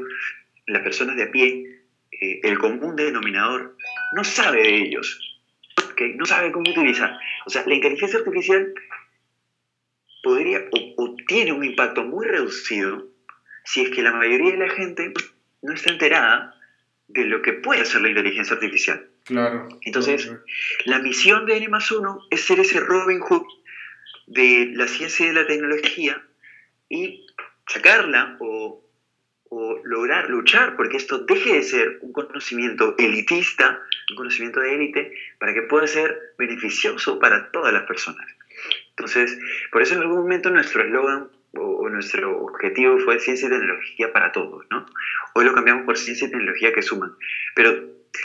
las 0.67 0.83
personas 0.83 1.17
de 1.17 1.25
a 1.25 1.31
pie, 1.31 1.74
eh, 2.21 2.41
el 2.43 2.59
común 2.59 2.97
denominador 2.97 3.77
no 4.13 4.25
sabe 4.25 4.63
de 4.63 4.77
ellos, 4.83 5.41
¿okay? 5.91 6.15
no 6.15 6.27
sabe 6.27 6.53
cómo 6.53 6.71
utilizar. 6.71 7.19
O 7.47 7.51
sea, 7.51 7.65
la 7.67 7.75
inteligencia 7.75 8.19
artificial 8.19 8.73
podría 10.23 10.65
o, 10.97 11.17
tiene 11.27 11.53
un 11.53 11.65
impacto 11.65 12.05
muy 12.05 12.27
reducido 12.27 13.07
si 13.65 13.83
es 13.83 13.91
que 13.91 14.03
la 14.03 14.13
mayoría 14.13 14.53
de 14.53 14.59
la 14.59 14.71
gente 14.71 15.13
no 15.63 15.73
está 15.73 15.93
enterada 15.93 16.55
de 17.09 17.25
lo 17.25 17.43
que 17.43 17.53
puede 17.53 17.83
hacer 17.83 18.01
la 18.01 18.09
inteligencia 18.09 18.55
artificial. 18.55 19.07
Claro. 19.25 19.69
Entonces, 19.83 20.31
la 20.85 20.99
misión 20.99 21.47
de 21.47 21.57
N 21.57 21.69
más 21.69 21.91
1 21.91 22.27
es 22.31 22.41
ser 22.43 22.61
ese 22.61 22.81
Robin 22.81 23.21
Hood 23.21 23.47
de 24.27 24.73
la 24.75 24.87
ciencia 24.87 25.25
y 25.25 25.29
de 25.29 25.35
la 25.35 25.47
tecnología 25.47 26.23
y 26.89 27.27
sacarla 27.67 28.37
o 28.41 28.84
lograr 29.85 30.31
luchar 30.31 30.77
porque 30.77 30.97
esto 30.97 31.19
deje 31.19 31.55
de 31.55 31.63
ser 31.63 31.99
un 32.01 32.13
conocimiento 32.13 32.95
elitista, 32.99 33.81
un 34.11 34.17
conocimiento 34.17 34.61
de 34.61 34.75
élite, 34.75 35.13
para 35.39 35.55
que 35.55 35.63
pueda 35.63 35.87
ser 35.87 36.35
beneficioso 36.39 37.19
para 37.19 37.51
todas 37.51 37.73
las 37.73 37.85
personas. 37.85 38.27
Entonces, 38.91 39.39
por 39.73 39.83
eso 39.83 39.95
en 39.95 40.01
algún 40.01 40.19
momento 40.19 40.51
nuestro 40.51 40.83
eslogan 40.83 41.29
o, 41.57 41.89
nuestro 41.89 42.43
objetivo 42.43 42.99
fue 42.99 43.21
ciencia 43.21 43.47
y 43.47 43.51
tecnología 43.51 44.13
para 44.13 44.33
todos, 44.33 44.67
¿no? 44.71 44.87
Hoy 45.35 45.45
lo 45.45 45.55
cambiamos 45.55 45.85
por 45.85 45.97
ciencia 45.97 46.27
y 46.27 46.31
tecnología 46.31 46.73
que 46.73 46.83
suman. 46.83 47.15
Pero, 47.55 47.85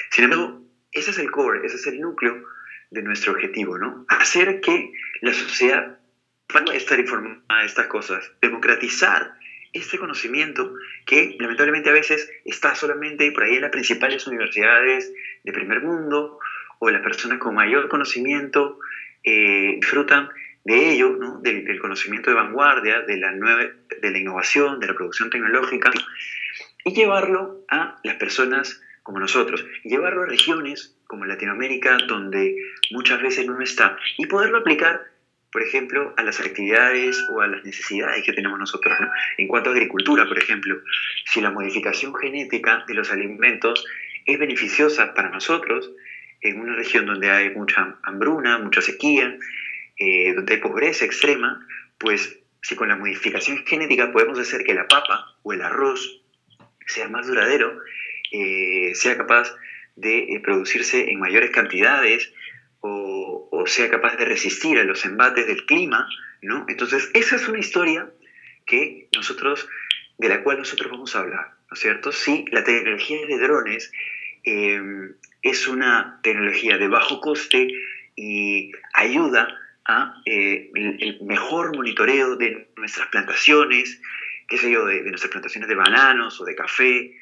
sin 0.09 0.23
embargo, 0.23 0.63
ese 0.91 1.11
es 1.11 1.19
el 1.19 1.29
core, 1.29 1.65
ese 1.65 1.75
es 1.75 1.87
el 1.87 1.99
núcleo 1.99 2.43
de 2.89 3.03
nuestro 3.03 3.33
objetivo, 3.33 3.77
¿no? 3.77 4.05
Hacer 4.07 4.61
que 4.61 4.91
la 5.21 5.33
sociedad 5.33 5.99
pueda 6.47 6.73
estar 6.73 6.99
informada 6.99 7.59
de 7.59 7.65
estas 7.65 7.87
cosas, 7.87 8.31
democratizar 8.41 9.33
este 9.73 9.97
conocimiento 9.97 10.73
que 11.05 11.35
lamentablemente 11.39 11.89
a 11.89 11.93
veces 11.93 12.29
está 12.45 12.75
solamente 12.75 13.31
por 13.31 13.43
ahí 13.43 13.55
en 13.55 13.61
las 13.61 13.71
principales 13.71 14.25
universidades 14.27 15.11
de 15.43 15.51
primer 15.53 15.81
mundo 15.81 16.39
o 16.79 16.89
las 16.89 17.01
personas 17.01 17.39
con 17.39 17.55
mayor 17.55 17.89
conocimiento 17.89 18.79
eh, 19.23 19.75
disfrutan 19.75 20.29
de 20.63 20.91
ello, 20.91 21.09
¿no? 21.11 21.39
del, 21.41 21.79
conocimiento 21.79 22.29
de 22.29 22.35
vanguardia, 22.35 23.01
de 23.01 23.17
la, 23.17 23.31
nueva, 23.31 23.63
de 24.01 24.11
la 24.11 24.17
innovación, 24.17 24.79
de 24.79 24.87
la 24.87 24.93
producción 24.93 25.29
tecnológica, 25.29 25.91
y 26.85 26.93
llevarlo 26.93 27.65
a 27.69 27.99
las 28.03 28.15
personas 28.15 28.81
como 29.03 29.19
nosotros, 29.19 29.65
y 29.83 29.89
llevarlo 29.89 30.23
a 30.23 30.27
regiones 30.27 30.95
como 31.07 31.25
Latinoamérica, 31.25 31.97
donde 32.07 32.55
muchas 32.91 33.21
veces 33.21 33.47
no 33.47 33.59
está, 33.61 33.97
y 34.17 34.27
poderlo 34.27 34.59
aplicar, 34.59 35.05
por 35.51 35.63
ejemplo, 35.63 36.13
a 36.17 36.23
las 36.23 36.39
actividades 36.39 37.17
o 37.31 37.41
a 37.41 37.47
las 37.47 37.63
necesidades 37.63 38.23
que 38.23 38.33
tenemos 38.33 38.59
nosotros. 38.59 38.93
En 39.37 39.47
cuanto 39.47 39.69
a 39.69 39.73
agricultura, 39.73 40.27
por 40.27 40.37
ejemplo, 40.37 40.79
si 41.25 41.41
la 41.41 41.51
modificación 41.51 42.13
genética 42.15 42.83
de 42.87 42.93
los 42.93 43.11
alimentos 43.11 43.85
es 44.25 44.37
beneficiosa 44.37 45.13
para 45.13 45.29
nosotros, 45.29 45.91
en 46.41 46.59
una 46.59 46.75
región 46.75 47.05
donde 47.05 47.29
hay 47.29 47.49
mucha 47.49 47.97
hambruna, 48.03 48.59
mucha 48.59 48.81
sequía, 48.81 49.37
eh, 49.97 50.33
donde 50.33 50.53
hay 50.53 50.59
pobreza 50.59 51.05
extrema, 51.05 51.65
pues 51.97 52.39
si 52.61 52.75
con 52.75 52.89
la 52.89 52.95
modificación 52.95 53.65
genética 53.65 54.11
podemos 54.11 54.37
hacer 54.39 54.63
que 54.63 54.73
la 54.73 54.87
papa 54.87 55.35
o 55.43 55.53
el 55.53 55.61
arroz 55.61 56.21
sea 56.85 57.07
más 57.09 57.27
duradero, 57.27 57.79
eh, 58.31 58.91
sea 58.93 59.17
capaz 59.17 59.55
de 59.95 60.35
eh, 60.35 60.39
producirse 60.39 61.09
en 61.11 61.19
mayores 61.19 61.51
cantidades 61.51 62.31
o, 62.81 63.63
sea 63.67 63.89
capaz 63.89 64.15
de 64.15 64.25
resistir 64.25 64.79
a 64.79 64.83
los 64.83 65.05
embates 65.05 65.45
del 65.45 65.65
clima, 65.65 66.07
¿no? 66.41 66.65
Entonces, 66.67 67.11
esa 67.13 67.35
es 67.35 67.47
una 67.47 67.59
historia 67.59 68.09
que 68.65 69.09
nosotros, 69.15 69.67
de 70.17 70.29
la 70.29 70.41
cual 70.41 70.57
nosotros 70.57 70.89
vamos 70.89 71.15
a 71.15 71.19
hablar, 71.19 71.51
¿no 71.69 71.75
es 71.75 71.79
cierto? 71.79 72.11
Sí, 72.11 72.45
la 72.51 72.63
tecnología 72.63 73.25
de 73.27 73.37
drones 73.37 73.91
es 74.43 75.67
una 75.67 76.19
tecnología 76.23 76.77
de 76.77 76.87
bajo 76.87 77.21
coste 77.21 77.67
y 78.15 78.71
ayuda 78.93 79.47
eh, 80.25 80.71
el, 80.75 81.19
mejor 81.21 81.75
monitoreo 81.75 82.35
de 82.35 82.69
nuestras 82.77 83.07
plantaciones, 83.07 84.01
qué 84.47 84.57
sé 84.57 84.71
yo, 84.71 84.85
de, 84.85 85.03
de 85.03 85.09
nuestras 85.09 85.31
plantaciones 85.31 85.67
de 85.67 85.75
bananos 85.75 86.39
o 86.39 86.45
de 86.45 86.55
café, 86.55 87.18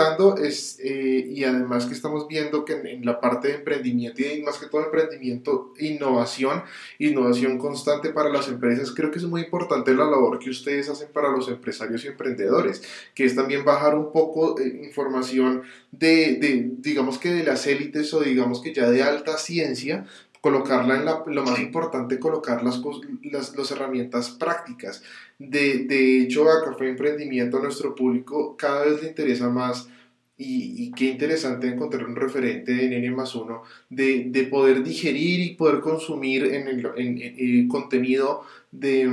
comentando 0.00 0.36
es, 0.36 0.78
eh, 0.80 1.26
y 1.28 1.44
además 1.44 1.86
que 1.86 1.94
estamos 1.94 2.26
viendo 2.28 2.64
que 2.64 2.74
en, 2.74 3.04
la 3.04 3.20
parte 3.20 3.48
de 3.48 3.54
emprendimiento 3.54 4.22
y 4.22 4.42
más 4.42 4.58
que 4.58 4.66
todo 4.66 4.84
emprendimiento, 4.84 5.72
innovación, 5.78 6.62
innovación 6.98 7.58
constante 7.58 8.10
para 8.10 8.30
las 8.30 8.48
empresas, 8.48 8.92
creo 8.92 9.10
que 9.10 9.18
es 9.18 9.24
muy 9.24 9.42
importante 9.42 9.94
la 9.94 10.04
labor 10.04 10.38
que 10.38 10.50
ustedes 10.50 10.88
hacen 10.88 11.08
para 11.12 11.30
los 11.30 11.48
empresarios 11.48 12.04
y 12.04 12.08
emprendedores, 12.08 12.82
que 13.14 13.24
es 13.24 13.34
también 13.34 13.64
bajar 13.64 13.96
un 13.96 14.12
poco 14.12 14.58
eh, 14.58 14.82
información 14.84 15.62
de, 15.90 16.36
de, 16.36 16.70
digamos 16.78 17.18
que 17.18 17.30
de 17.30 17.44
las 17.44 17.66
élites 17.66 18.12
o 18.14 18.20
digamos 18.20 18.60
que 18.60 18.74
ya 18.74 18.90
de 18.90 19.02
alta 19.02 19.36
ciencia 19.36 20.06
colocarla 20.40 20.96
en 20.96 21.04
la, 21.04 21.22
lo 21.26 21.42
más 21.44 21.58
importante, 21.58 22.18
colocar 22.18 22.62
las, 22.62 22.80
las, 23.22 23.56
las 23.56 23.70
herramientas 23.70 24.30
prácticas. 24.30 25.02
De, 25.38 25.84
de, 25.84 26.22
hecho, 26.22 26.50
a 26.50 26.64
Café 26.64 26.88
Emprendimiento, 26.88 27.58
a 27.58 27.62
nuestro 27.62 27.94
público 27.94 28.56
cada 28.56 28.84
vez 28.84 29.02
le 29.02 29.08
interesa 29.08 29.48
más 29.48 29.88
y, 30.36 30.84
y 30.84 30.92
qué 30.92 31.06
interesante 31.06 31.66
encontrar 31.66 32.06
un 32.06 32.16
referente 32.16 32.86
en 32.86 32.94
N 32.94 33.10
más 33.10 33.34
uno 33.34 33.62
de, 33.90 34.24
de, 34.28 34.44
poder 34.44 34.82
digerir 34.82 35.40
y 35.40 35.54
poder 35.54 35.80
consumir 35.80 36.46
en 36.46 36.66
el 36.66 36.86
en, 36.96 37.18
en, 37.20 37.68
contenido 37.68 38.44
de, 38.70 39.06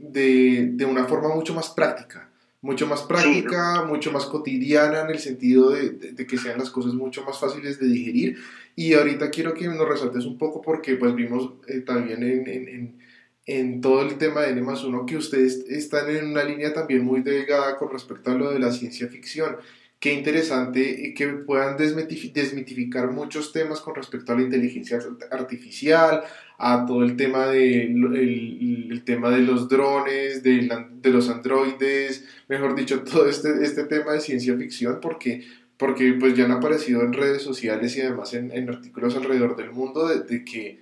de, 0.00 0.70
de 0.72 0.84
una 0.84 1.04
forma 1.04 1.32
mucho 1.32 1.54
más 1.54 1.70
práctica 1.70 2.28
mucho 2.62 2.86
más 2.86 3.02
práctica, 3.02 3.84
mucho 3.84 4.12
más 4.12 4.24
cotidiana 4.26 5.02
en 5.02 5.10
el 5.10 5.18
sentido 5.18 5.70
de, 5.70 5.90
de, 5.90 6.26
que 6.26 6.38
sean 6.38 6.58
las 6.58 6.70
cosas 6.70 6.94
mucho 6.94 7.24
más 7.24 7.38
fáciles 7.38 7.80
de 7.80 7.88
digerir. 7.88 8.38
Y 8.74 8.94
ahorita 8.94 9.30
quiero 9.30 9.54
que 9.54 9.68
nos 9.68 9.88
resaltes 9.88 10.24
un 10.24 10.38
poco 10.38 10.62
porque 10.62 10.96
pues 10.96 11.14
vimos 11.14 11.52
eh, 11.68 11.80
también 11.80 12.22
en, 12.22 12.48
en, 12.48 12.98
en, 13.46 13.80
todo 13.80 14.02
el 14.02 14.16
tema 14.16 14.42
de 14.42 14.50
N 14.50 14.62
más 14.62 14.82
uno 14.84 15.04
que 15.04 15.16
ustedes 15.16 15.64
están 15.68 16.08
en 16.08 16.28
una 16.28 16.44
línea 16.44 16.72
también 16.72 17.04
muy 17.04 17.20
delgada 17.22 17.76
con 17.76 17.90
respecto 17.90 18.30
a 18.30 18.34
lo 18.34 18.50
de 18.50 18.58
la 18.58 18.72
ciencia 18.72 19.08
ficción. 19.08 19.56
Qué 20.02 20.12
interesante 20.12 21.14
que 21.14 21.28
puedan 21.28 21.76
desmitificar 21.76 23.12
muchos 23.12 23.52
temas 23.52 23.80
con 23.80 23.94
respecto 23.94 24.32
a 24.32 24.34
la 24.34 24.42
inteligencia 24.42 24.98
artificial, 25.30 26.24
a 26.58 26.84
todo 26.86 27.04
el 27.04 27.16
tema 27.16 27.46
de, 27.46 27.84
el, 27.84 29.02
tema 29.04 29.30
de 29.30 29.42
los 29.42 29.68
drones, 29.68 30.42
de, 30.42 30.68
de, 31.00 31.10
los 31.10 31.28
androides, 31.28 32.24
mejor 32.48 32.74
dicho, 32.74 33.02
todo 33.04 33.28
este, 33.28 33.62
este 33.62 33.84
tema 33.84 34.14
de 34.14 34.20
ciencia 34.20 34.56
ficción, 34.56 34.98
porque, 35.00 35.44
porque 35.82 36.12
pues 36.12 36.36
ya 36.36 36.44
han 36.44 36.52
aparecido 36.52 37.02
en 37.02 37.12
redes 37.12 37.42
sociales 37.42 37.96
y 37.96 38.02
además 38.02 38.34
en, 38.34 38.52
en 38.52 38.68
artículos 38.68 39.16
alrededor 39.16 39.56
del 39.56 39.72
mundo 39.72 40.06
de, 40.06 40.20
de, 40.20 40.44
que 40.44 40.78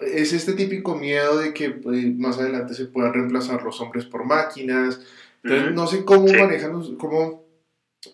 es 0.00 0.32
este 0.32 0.54
típico 0.54 0.96
miedo 0.96 1.38
de 1.38 1.54
que 1.54 1.70
pues, 1.70 2.04
más 2.16 2.40
adelante 2.40 2.74
se 2.74 2.86
puedan 2.86 3.14
reemplazar 3.14 3.62
los 3.62 3.80
hombres 3.80 4.04
por 4.04 4.24
máquinas. 4.24 5.00
Entonces, 5.44 5.72
no 5.72 5.86
sé 5.86 6.04
cómo, 6.04 6.26
manejan, 6.26 6.96
cómo 6.96 7.44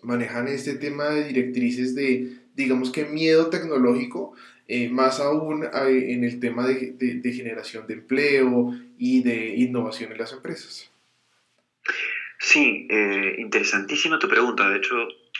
manejan 0.03 0.47
este 0.47 0.75
tema 0.75 1.09
de 1.09 1.23
directrices 1.23 1.95
de, 1.95 2.37
digamos 2.53 2.91
que 2.91 3.05
miedo 3.05 3.47
tecnológico 3.47 4.33
eh, 4.67 4.87
más 4.87 5.19
aún 5.19 5.63
eh, 5.63 6.13
en 6.13 6.23
el 6.25 6.39
tema 6.39 6.67
de, 6.67 6.91
de, 6.91 7.33
generación 7.33 7.87
de 7.87 7.95
empleo 7.95 8.77
y 8.99 9.23
de 9.23 9.55
innovación 9.55 10.11
en 10.11 10.19
las 10.19 10.31
empresas. 10.31 10.91
Sí, 12.37 12.87
eh, 12.87 13.33
interesantísima 13.39 14.19
tu 14.19 14.29
pregunta. 14.29 14.69
De 14.69 14.77
hecho, 14.77 14.95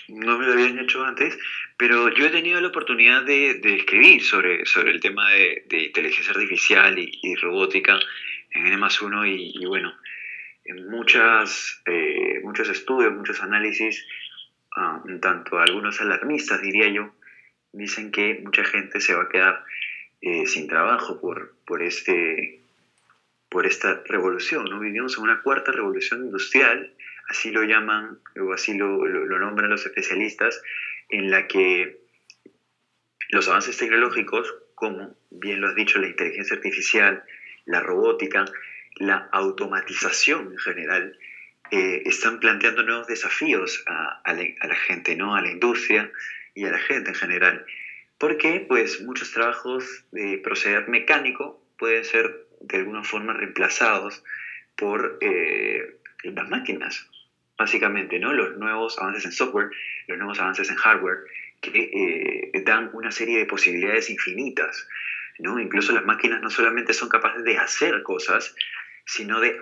no 0.10 0.38
me 0.38 0.46
lo 0.46 0.54
habían 0.54 0.80
hecho 0.80 1.04
antes, 1.04 1.38
pero 1.78 2.10
yo 2.10 2.25
he 2.25 2.30
tenido 2.30 2.60
la 2.62 2.70
oportunidad 2.70 3.24
de, 3.24 3.56
de 3.56 3.78
escribir 3.78 4.24
sobre, 4.24 4.66
sobre 4.66 4.92
el 4.92 5.00
tema 5.00 5.30
de, 5.32 5.63
de 5.70 5.84
inteligencia 5.86 6.34
artificial 6.34 6.98
y, 6.98 7.36
robótica 7.36 8.00
en 8.51 8.66
N 8.68 8.78
más 8.78 9.01
1 9.01 9.25
y, 9.25 9.51
y, 9.56 9.66
bueno, 9.66 9.94
en 10.66 10.89
muchas, 10.89 11.82
eh, 11.86 12.39
muchos 12.44 12.70
estudios, 12.70 13.13
muchos 13.13 13.42
análisis, 13.42 14.06
uh, 14.75 15.20
tanto 15.20 15.60
algunos 15.60 16.00
alarmistas 16.01 16.62
diría 16.62 16.89
yo, 16.89 17.13
dicen 17.72 18.12
que 18.12 18.39
mucha 18.44 18.63
gente 18.63 19.00
se 19.01 19.13
va 19.13 19.24
a 19.24 19.30
quedar 19.30 19.63
eh, 20.22 20.46
sin 20.48 20.68
trabajo 20.68 21.20
por, 21.22 21.56
por, 21.66 21.82
este, 21.82 22.62
por 23.50 23.66
esta 23.66 24.04
revolución. 24.06 24.66
¿no? 24.66 24.80
Vivimos 24.80 25.18
en 25.18 25.24
una 25.24 25.42
cuarta 25.42 25.72
revolución 25.72 26.25
industrial, 26.25 26.94
así 27.30 27.52
lo 27.52 27.64
llaman 27.64 28.20
o 28.40 28.54
así 28.54 28.74
lo, 28.78 29.06
lo, 29.06 29.40
nombran 29.40 29.70
los 29.70 29.86
especialistas, 29.86 30.62
en 31.10 31.32
la 31.32 31.48
que 31.48 32.02
los 33.30 33.48
avances 33.48 33.78
tecnológicos, 33.78 34.54
como 34.76 35.16
bien 35.30 35.62
lo 35.62 35.68
has 35.68 35.76
dicho, 35.76 36.00
la 36.00 36.08
inteligencia 36.08 36.56
artificial, 36.56 37.24
la 37.66 37.80
robótica, 37.80 38.46
la 38.96 39.30
automatización 39.32 40.52
en 40.52 40.58
general, 40.58 41.18
eh, 41.72 42.02
están 42.06 42.40
planteando 42.40 42.84
nuevos 42.84 43.08
desafíos 43.08 43.84
a, 43.86 44.34
la, 44.34 44.76
gente, 44.76 45.16
¿no? 45.16 45.36
a 45.36 45.42
la 45.42 45.52
industria, 45.52 46.12
y 46.60 46.66
a 46.66 46.72
la 46.72 46.80
gente 46.80 47.12
en 47.12 47.16
general. 47.16 47.66
Porque 48.18 48.66
pues 48.68 49.02
muchos 49.02 49.32
trabajos 49.32 50.04
de 50.12 50.38
proceder 50.44 50.90
mecánico 50.90 51.64
pueden 51.78 52.04
ser 52.04 52.48
de 52.60 52.78
alguna 52.78 53.04
forma 53.04 53.34
reemplazados 53.34 54.24
por 54.76 55.18
eh, 55.22 56.00
las 56.24 56.50
máquinas, 56.50 57.10
básicamente, 57.60 58.18
¿no? 58.20 58.32
Los 58.32 58.56
nuevos 58.56 58.98
avances 58.98 59.25
en 59.25 59.34
software, 59.34 59.70
los 60.08 60.18
nuevos 60.18 60.39
avances 60.39 60.70
en 60.70 60.78
hardware, 60.78 61.18
que 61.62 62.51
eh, 62.54 62.62
dan 62.63 62.89
una 62.94 63.12
serie 63.12 63.38
de 63.38 63.46
posibilidades 63.46 64.10
infinitas, 64.10 64.88
¿no? 65.39 65.60
Incluso 65.60 65.92
las 65.92 66.06
máquinas 66.06 66.42
no 66.42 66.50
solamente 66.50 66.94
son 66.94 67.10
capaces 67.10 67.44
de 67.44 67.58
hacer 67.58 68.01
cosas, 68.01 68.56
sino 69.06 69.42
de 69.42 69.60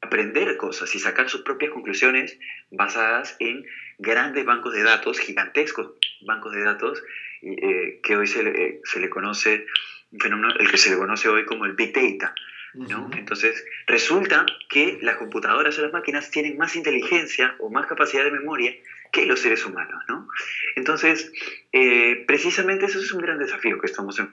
aprender 0.00 0.56
cosas 0.56 0.94
y 0.94 1.00
sacar 1.00 1.28
sus 1.28 1.42
propias 1.42 1.72
conclusiones 1.72 2.38
basadas 2.70 3.34
en 3.40 3.64
grandes 3.98 4.44
bancos 4.44 4.72
de 4.72 4.84
datos, 4.84 5.18
gigantescos 5.18 5.94
bancos 6.20 6.52
de 6.52 6.62
datos, 6.62 7.02
eh, 7.42 8.00
que 8.04 8.16
hoy 8.16 8.28
se 8.28 8.44
le, 8.44 8.80
se 8.84 9.00
le, 9.00 9.10
conoce, 9.10 9.66
un 10.12 10.20
fenómeno, 10.20 10.54
el 10.60 10.70
que 10.70 10.78
se 10.78 10.90
le 10.90 10.96
conoce 10.96 11.28
hoy 11.28 11.44
como 11.44 11.64
el 11.64 11.72
Big 11.72 11.92
Data. 11.92 12.34
¿No? 12.76 13.10
Entonces, 13.16 13.64
resulta 13.86 14.46
que 14.68 14.98
las 15.02 15.16
computadoras 15.16 15.78
o 15.78 15.82
las 15.82 15.92
máquinas 15.92 16.30
tienen 16.30 16.56
más 16.56 16.76
inteligencia 16.76 17.56
o 17.58 17.70
más 17.70 17.86
capacidad 17.86 18.24
de 18.24 18.30
memoria 18.30 18.74
que 19.12 19.26
los 19.26 19.40
seres 19.40 19.64
humanos. 19.64 20.02
¿no? 20.08 20.28
Entonces, 20.76 21.32
eh, 21.72 22.24
precisamente 22.26 22.86
eso 22.86 22.98
es 22.98 23.12
un 23.12 23.20
gran 23.20 23.38
desafío 23.38 23.78
que 23.78 23.86
estamos 23.86 24.18
eh, 24.18 24.24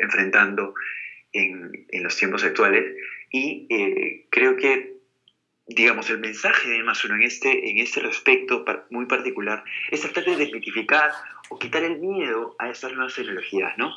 enfrentando 0.00 0.74
en, 1.32 1.86
en, 1.90 2.02
los 2.02 2.16
tiempos 2.16 2.44
actuales 2.44 2.94
y 3.30 3.66
creo 4.30 4.56
que 4.56 4.96
digamos, 5.66 6.08
el 6.10 6.18
mensaje 6.18 6.68
de 6.68 6.82
más 6.82 7.04
en 7.04 7.22
este, 7.22 7.70
en 7.70 7.78
este 7.78 8.00
respecto 8.00 8.64
muy 8.90 9.06
particular 9.06 9.64
es 9.90 10.00
tratar 10.00 10.24
de 10.24 10.36
desmitificar 10.36 11.10
o 11.48 11.58
quitar 11.58 11.82
el 11.82 11.98
miedo 11.98 12.54
a 12.58 12.70
estas 12.70 12.92
nuevas 12.92 13.14
tecnologías, 13.14 13.76
¿no? 13.76 13.92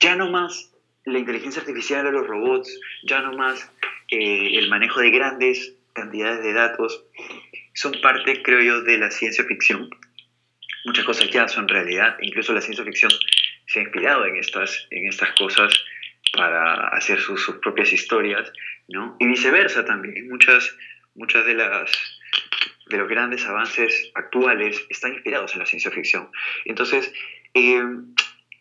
Ya 0.00 0.16
no 0.16 0.30
más 0.30 0.73
la 1.04 1.18
inteligencia 1.18 1.60
artificial 1.60 2.06
o 2.06 2.12
los 2.12 2.26
robots, 2.26 2.80
ya 3.04 3.20
no 3.20 3.32
más 3.32 3.70
eh, 4.08 4.56
el 4.58 4.68
manejo 4.68 5.00
de 5.00 5.10
grandes 5.10 5.74
cantidades 5.92 6.42
de 6.42 6.52
datos, 6.52 7.04
son 7.74 7.92
parte, 8.00 8.42
creo 8.42 8.60
yo, 8.62 8.82
de 8.82 8.98
la 8.98 9.10
ciencia 9.10 9.44
ficción. 9.44 9.90
Muchas 10.84 11.04
cosas 11.04 11.30
ya 11.30 11.48
son 11.48 11.68
realidad, 11.68 12.16
incluso 12.20 12.52
la 12.52 12.60
ciencia 12.60 12.84
ficción 12.84 13.10
se 13.66 13.80
ha 13.80 13.82
inspirado 13.82 14.26
en 14.26 14.36
estas, 14.36 14.86
en 14.90 15.06
estas 15.08 15.30
cosas 15.32 15.72
para 16.32 16.88
hacer 16.88 17.20
sus, 17.20 17.42
sus 17.42 17.56
propias 17.56 17.92
historias, 17.92 18.52
¿no? 18.88 19.16
Y 19.18 19.26
viceversa 19.26 19.84
también, 19.84 20.28
muchas 20.28 20.74
muchas 21.14 21.46
de 21.46 21.54
las 21.54 21.90
de 22.86 22.98
los 22.98 23.08
grandes 23.08 23.46
avances 23.46 24.10
actuales 24.14 24.84
están 24.90 25.14
inspirados 25.14 25.54
en 25.54 25.60
la 25.60 25.66
ciencia 25.66 25.90
ficción. 25.90 26.30
Entonces, 26.66 27.12
eh, 27.54 27.82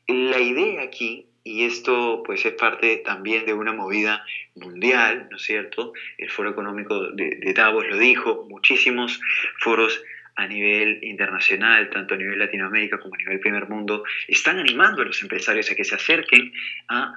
la 0.07 0.39
idea 0.39 0.81
aquí, 0.81 1.27
y 1.43 1.65
esto 1.65 2.23
pues 2.25 2.45
es 2.45 2.53
parte 2.53 2.97
también 2.97 3.45
de 3.45 3.53
una 3.53 3.73
movida 3.73 4.25
mundial, 4.55 5.27
¿no 5.29 5.37
es 5.37 5.43
cierto? 5.43 5.93
El 6.17 6.29
Foro 6.29 6.51
Económico 6.51 7.11
de, 7.11 7.53
Davos 7.53 7.85
lo 7.87 7.97
dijo, 7.97 8.45
muchísimos 8.49 9.19
foros 9.59 10.01
a 10.35 10.47
nivel 10.47 11.03
internacional, 11.03 11.89
tanto 11.89 12.13
a 12.13 12.17
nivel 12.17 12.39
Latinoamérica 12.39 12.99
como 12.99 13.15
a 13.15 13.17
nivel 13.17 13.39
primer 13.39 13.67
mundo, 13.67 14.03
están 14.27 14.57
animando 14.57 15.01
a 15.01 15.05
los 15.05 15.21
empresarios 15.21 15.69
a 15.69 15.75
que 15.75 15.83
se 15.83 15.95
acerquen 15.95 16.53
a 16.87 17.13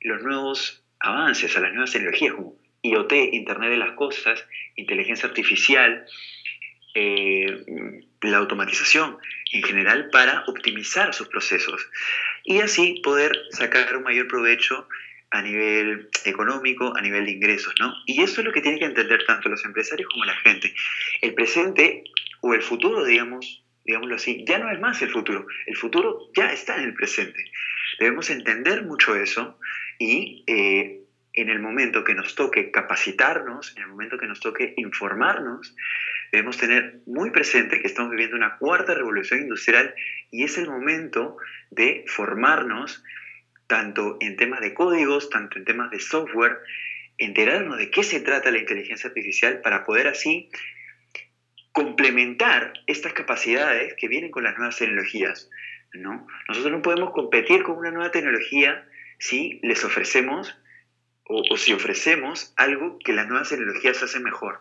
los 0.00 0.22
nuevos 0.22 0.84
avances, 1.00 1.56
a 1.56 1.60
las 1.60 1.72
nuevas 1.72 1.92
tecnologías, 1.92 2.34
como 2.34 2.56
IoT, 2.82 3.12
Internet 3.32 3.70
de 3.70 3.76
las 3.76 3.92
Cosas, 3.92 4.46
inteligencia 4.76 5.28
artificial, 5.28 6.06
eh, 6.94 7.64
la 8.22 8.38
automatización 8.38 9.18
en 9.52 9.62
general 9.62 10.08
para 10.10 10.44
optimizar 10.46 11.12
sus 11.12 11.28
procesos 11.28 11.86
y 12.44 12.60
así 12.60 13.00
poder 13.02 13.32
sacar 13.50 13.96
un 13.96 14.04
mayor 14.04 14.28
provecho 14.28 14.86
a 15.30 15.42
nivel 15.42 16.08
económico, 16.24 16.96
a 16.96 17.00
nivel 17.00 17.24
de 17.24 17.32
ingresos, 17.32 17.74
¿no? 17.80 17.92
Y 18.06 18.22
eso 18.22 18.40
es 18.40 18.46
lo 18.46 18.52
que 18.52 18.60
tienen 18.60 18.78
que 18.78 18.86
entender 18.86 19.24
tanto 19.26 19.48
los 19.48 19.64
empresarios 19.64 20.08
como 20.08 20.24
la 20.24 20.36
gente. 20.36 20.72
El 21.22 21.34
presente 21.34 22.04
o 22.40 22.54
el 22.54 22.62
futuro, 22.62 23.04
digamos, 23.04 23.64
digámoslo 23.84 24.14
así, 24.14 24.44
ya 24.46 24.58
no 24.58 24.70
es 24.70 24.78
más 24.78 25.02
el 25.02 25.10
futuro. 25.10 25.46
El 25.66 25.76
futuro 25.76 26.30
ya 26.36 26.52
está 26.52 26.76
en 26.76 26.84
el 26.84 26.94
presente. 26.94 27.50
Debemos 27.98 28.30
entender 28.30 28.84
mucho 28.84 29.16
eso 29.16 29.58
y 29.98 30.44
eh, 30.46 31.00
en 31.32 31.48
el 31.48 31.58
momento 31.58 32.04
que 32.04 32.14
nos 32.14 32.34
toque 32.34 32.70
capacitarnos, 32.70 33.76
en 33.76 33.82
el 33.82 33.88
momento 33.88 34.18
que 34.18 34.26
nos 34.26 34.40
toque 34.40 34.74
informarnos, 34.76 35.74
debemos 36.32 36.56
tener 36.56 37.00
muy 37.06 37.30
presente 37.30 37.80
que 37.80 37.86
estamos 37.86 38.10
viviendo 38.10 38.36
una 38.36 38.58
cuarta 38.58 38.94
revolución 38.94 39.40
industrial 39.40 39.94
y 40.30 40.44
es 40.44 40.58
el 40.58 40.68
momento 40.68 41.36
de 41.70 42.04
formarnos 42.06 43.02
tanto 43.66 44.16
en 44.20 44.36
temas 44.36 44.60
de 44.60 44.74
códigos, 44.74 45.30
tanto 45.30 45.58
en 45.58 45.64
temas 45.64 45.90
de 45.90 46.00
software, 46.00 46.58
enterarnos 47.18 47.78
de 47.78 47.90
qué 47.90 48.02
se 48.02 48.20
trata 48.20 48.50
la 48.50 48.58
inteligencia 48.58 49.08
artificial 49.08 49.60
para 49.60 49.84
poder 49.84 50.08
así 50.08 50.50
complementar 51.72 52.72
estas 52.86 53.12
capacidades 53.12 53.94
que 53.94 54.08
vienen 54.08 54.30
con 54.30 54.44
las 54.44 54.56
nuevas 54.56 54.76
tecnologías. 54.76 55.50
¿no? 55.92 56.26
Nosotros 56.48 56.72
no 56.72 56.82
podemos 56.82 57.12
competir 57.12 57.62
con 57.62 57.76
una 57.76 57.90
nueva 57.90 58.10
tecnología 58.10 58.86
si 59.18 59.60
les 59.62 59.84
ofrecemos 59.84 60.56
o, 61.24 61.56
si 61.56 61.72
ofrecemos 61.72 62.52
algo 62.56 62.98
que 62.98 63.12
las 63.12 63.26
nuevas 63.26 63.48
tecnologías 63.48 64.02
hacen 64.02 64.22
mejor. 64.22 64.60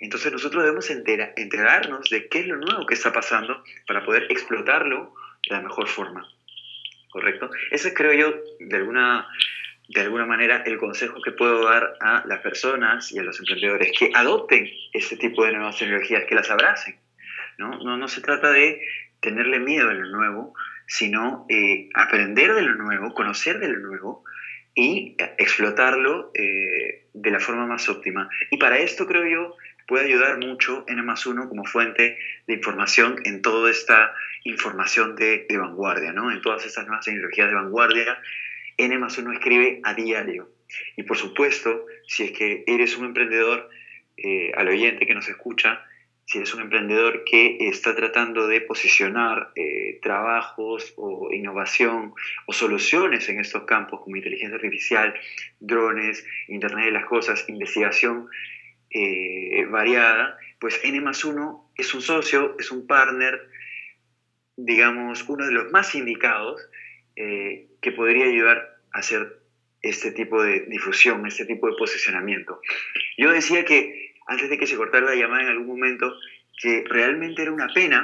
Entonces 0.00 0.32
nosotros 0.32 0.62
debemos 0.62 0.88
enterarnos 0.90 2.08
de 2.08 2.26
qué 2.28 2.40
es 2.40 2.46
lo 2.46 2.56
nuevo 2.56 2.86
que 2.86 2.94
está 2.94 3.12
pasando 3.12 3.62
para 3.86 4.04
poder 4.04 4.26
explotarlo 4.30 5.14
de 5.48 5.54
la 5.54 5.60
mejor 5.60 5.88
forma. 5.88 6.26
¿Correcto? 7.10 7.50
Ese 7.70 7.92
creo 7.92 8.14
yo, 8.14 8.34
de 8.60 8.76
alguna, 8.76 9.28
de 9.88 10.00
alguna 10.00 10.24
manera, 10.24 10.62
el 10.64 10.78
consejo 10.78 11.20
que 11.20 11.32
puedo 11.32 11.64
dar 11.64 11.96
a 12.00 12.24
las 12.26 12.40
personas 12.40 13.12
y 13.12 13.18
a 13.18 13.22
los 13.22 13.38
emprendedores, 13.40 13.92
que 13.96 14.10
adopten 14.14 14.70
este 14.92 15.16
tipo 15.16 15.44
de 15.44 15.52
nuevas 15.52 15.78
tecnologías, 15.78 16.24
que 16.24 16.34
las 16.34 16.50
abracen. 16.50 16.96
No, 17.58 17.70
no, 17.82 17.98
no 17.98 18.08
se 18.08 18.22
trata 18.22 18.50
de 18.52 18.80
tenerle 19.20 19.58
miedo 19.58 19.90
a 19.90 19.94
lo 19.94 20.06
nuevo, 20.06 20.54
sino 20.86 21.44
eh, 21.50 21.90
aprender 21.94 22.54
de 22.54 22.62
lo 22.62 22.74
nuevo, 22.76 23.12
conocer 23.12 23.58
de 23.58 23.68
lo 23.68 23.80
nuevo, 23.80 24.24
y 24.74 25.16
explotarlo 25.36 26.30
eh, 26.32 27.06
de 27.12 27.30
la 27.30 27.40
forma 27.40 27.66
más 27.66 27.88
óptima. 27.88 28.28
Y 28.50 28.56
para 28.56 28.78
esto 28.78 29.06
creo 29.06 29.26
yo 29.26 29.56
puede 29.90 30.06
ayudar 30.06 30.38
mucho 30.38 30.84
N 30.86 31.02
más 31.02 31.26
uno 31.26 31.48
como 31.48 31.64
fuente 31.64 32.16
de 32.46 32.54
información 32.54 33.16
en 33.24 33.42
toda 33.42 33.68
esta 33.68 34.14
información 34.44 35.16
de, 35.16 35.44
vanguardia, 35.50 36.12
¿no? 36.12 36.30
en 36.30 36.40
todas 36.40 36.64
estas 36.64 36.86
nuevas 36.86 37.04
tecnologías 37.04 37.48
de 37.48 37.54
vanguardia. 37.56 38.22
N 38.76 38.96
más 38.98 39.18
uno 39.18 39.32
escribe 39.32 39.80
a 39.82 39.92
diario. 39.94 40.48
Y 40.96 41.02
por 41.02 41.16
supuesto, 41.16 41.86
si 42.06 42.22
es 42.22 42.30
que 42.30 42.62
eres 42.68 42.96
un 42.96 43.06
emprendedor, 43.06 43.68
eh, 44.16 44.52
al 44.56 44.68
oyente 44.68 45.06
que 45.06 45.14
nos 45.14 45.28
escucha, 45.28 45.84
si 46.24 46.38
eres 46.38 46.54
un 46.54 46.60
emprendedor 46.60 47.24
que 47.24 47.56
está 47.58 47.96
tratando 47.96 48.46
de 48.46 48.60
posicionar 48.60 49.50
eh, 49.56 49.98
trabajos 50.00 50.94
o 50.98 51.32
innovación 51.32 52.14
o 52.46 52.52
soluciones 52.52 53.28
en 53.28 53.40
estos 53.40 53.64
campos 53.64 54.02
como 54.04 54.14
inteligencia 54.14 54.54
artificial, 54.54 55.14
drones, 55.58 56.24
Internet 56.46 56.84
de 56.84 56.92
las 56.92 57.06
Cosas, 57.06 57.44
investigación 57.48 58.28
eh, 58.90 59.64
variada, 59.66 60.38
pues 60.58 60.80
N 60.84 61.00
más 61.00 61.24
1 61.24 61.72
es 61.76 61.94
un 61.94 62.02
socio, 62.02 62.56
es 62.58 62.70
un 62.70 62.86
partner, 62.86 63.40
digamos, 64.56 65.24
uno 65.28 65.46
de 65.46 65.52
los 65.52 65.70
más 65.70 65.94
indicados 65.94 66.60
eh, 67.16 67.68
que 67.80 67.92
podría 67.92 68.26
ayudar 68.26 68.78
a 68.92 68.98
hacer 68.98 69.40
este 69.82 70.12
tipo 70.12 70.42
de 70.42 70.60
difusión, 70.66 71.26
este 71.26 71.46
tipo 71.46 71.68
de 71.68 71.76
posicionamiento. 71.76 72.60
Yo 73.16 73.30
decía 73.32 73.64
que 73.64 74.14
antes 74.26 74.50
de 74.50 74.58
que 74.58 74.66
se 74.66 74.76
cortara 74.76 75.06
la 75.06 75.14
llamada 75.14 75.42
en 75.42 75.48
algún 75.48 75.68
momento, 75.68 76.14
que 76.60 76.84
realmente 76.86 77.42
era 77.42 77.52
una 77.52 77.68
pena, 77.68 78.02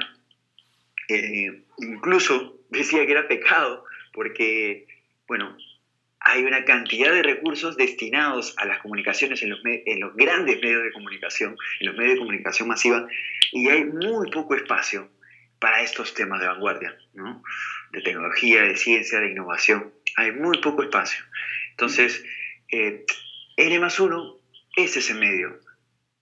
eh, 1.09 1.63
incluso 1.79 2.61
decía 2.71 3.05
que 3.05 3.13
era 3.13 3.29
pecado, 3.29 3.85
porque, 4.13 4.87
bueno, 5.29 5.57
hay 6.29 6.43
una 6.43 6.65
cantidad 6.65 7.13
de 7.13 7.23
recursos 7.23 7.77
destinados 7.77 8.53
a 8.59 8.65
las 8.65 8.81
comunicaciones 8.81 9.45
en 9.45 9.51
los, 9.51 9.61
en 9.65 10.01
los 10.01 10.17
grandes 10.17 10.61
medios 10.61 10.83
de 10.83 10.91
comunicación, 10.91 11.57
en 11.79 11.87
los 11.87 11.97
medios 11.97 12.15
de 12.15 12.19
comunicación 12.19 12.69
masiva, 12.69 13.07
y 13.53 13.69
hay 13.69 13.85
muy 13.85 14.29
poco 14.33 14.57
espacio 14.57 15.09
para 15.61 15.83
estos 15.83 16.15
temas 16.15 16.41
de 16.41 16.49
vanguardia, 16.49 16.99
¿no? 17.15 17.45
de 17.93 18.03
tecnología, 18.03 18.63
de 18.63 18.77
ciencia, 18.77 19.21
de 19.21 19.31
innovación. 19.31 19.95
Hay 20.17 20.33
muy 20.33 20.59
poco 20.59 20.83
espacio. 20.83 21.25
Entonces, 21.71 22.25
eh, 22.73 23.05
N 23.57 23.79
más 23.79 24.01
uno 24.01 24.41
es 24.75 24.97
ese 24.97 25.15
medio 25.15 25.61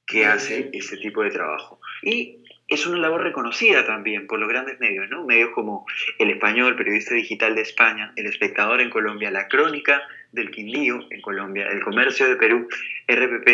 que 0.07 0.27
hace 0.27 0.69
ese 0.75 0.99
tipo 0.99 1.23
de 1.23 1.31
trabajo. 1.31 1.81
Y 2.03 2.44
es 2.75 2.87
una 2.87 2.99
labor 2.99 3.23
reconocida 3.23 3.87
también 3.87 4.27
por 4.27 4.39
los 4.39 4.49
grandes 4.49 4.79
medios, 4.81 5.09
¿no? 5.09 5.25
Medios 5.25 5.51
como 5.51 5.87
El 6.19 6.31
Español, 6.31 6.77
Periodista 6.77 7.15
Digital 7.15 7.55
de 7.55 7.63
España, 7.63 8.13
El 8.17 8.27
Espectador 8.27 8.81
en 8.81 8.91
Colombia, 8.91 9.31
La 9.31 9.49
Crónica 9.49 10.03
del 10.33 10.51
Quindío 10.51 11.07
en 11.11 11.21
Colombia, 11.23 11.69
El 11.69 11.83
Comercio 11.83 12.29
de 12.29 12.37
Perú, 12.37 12.69
RPP 13.09 13.49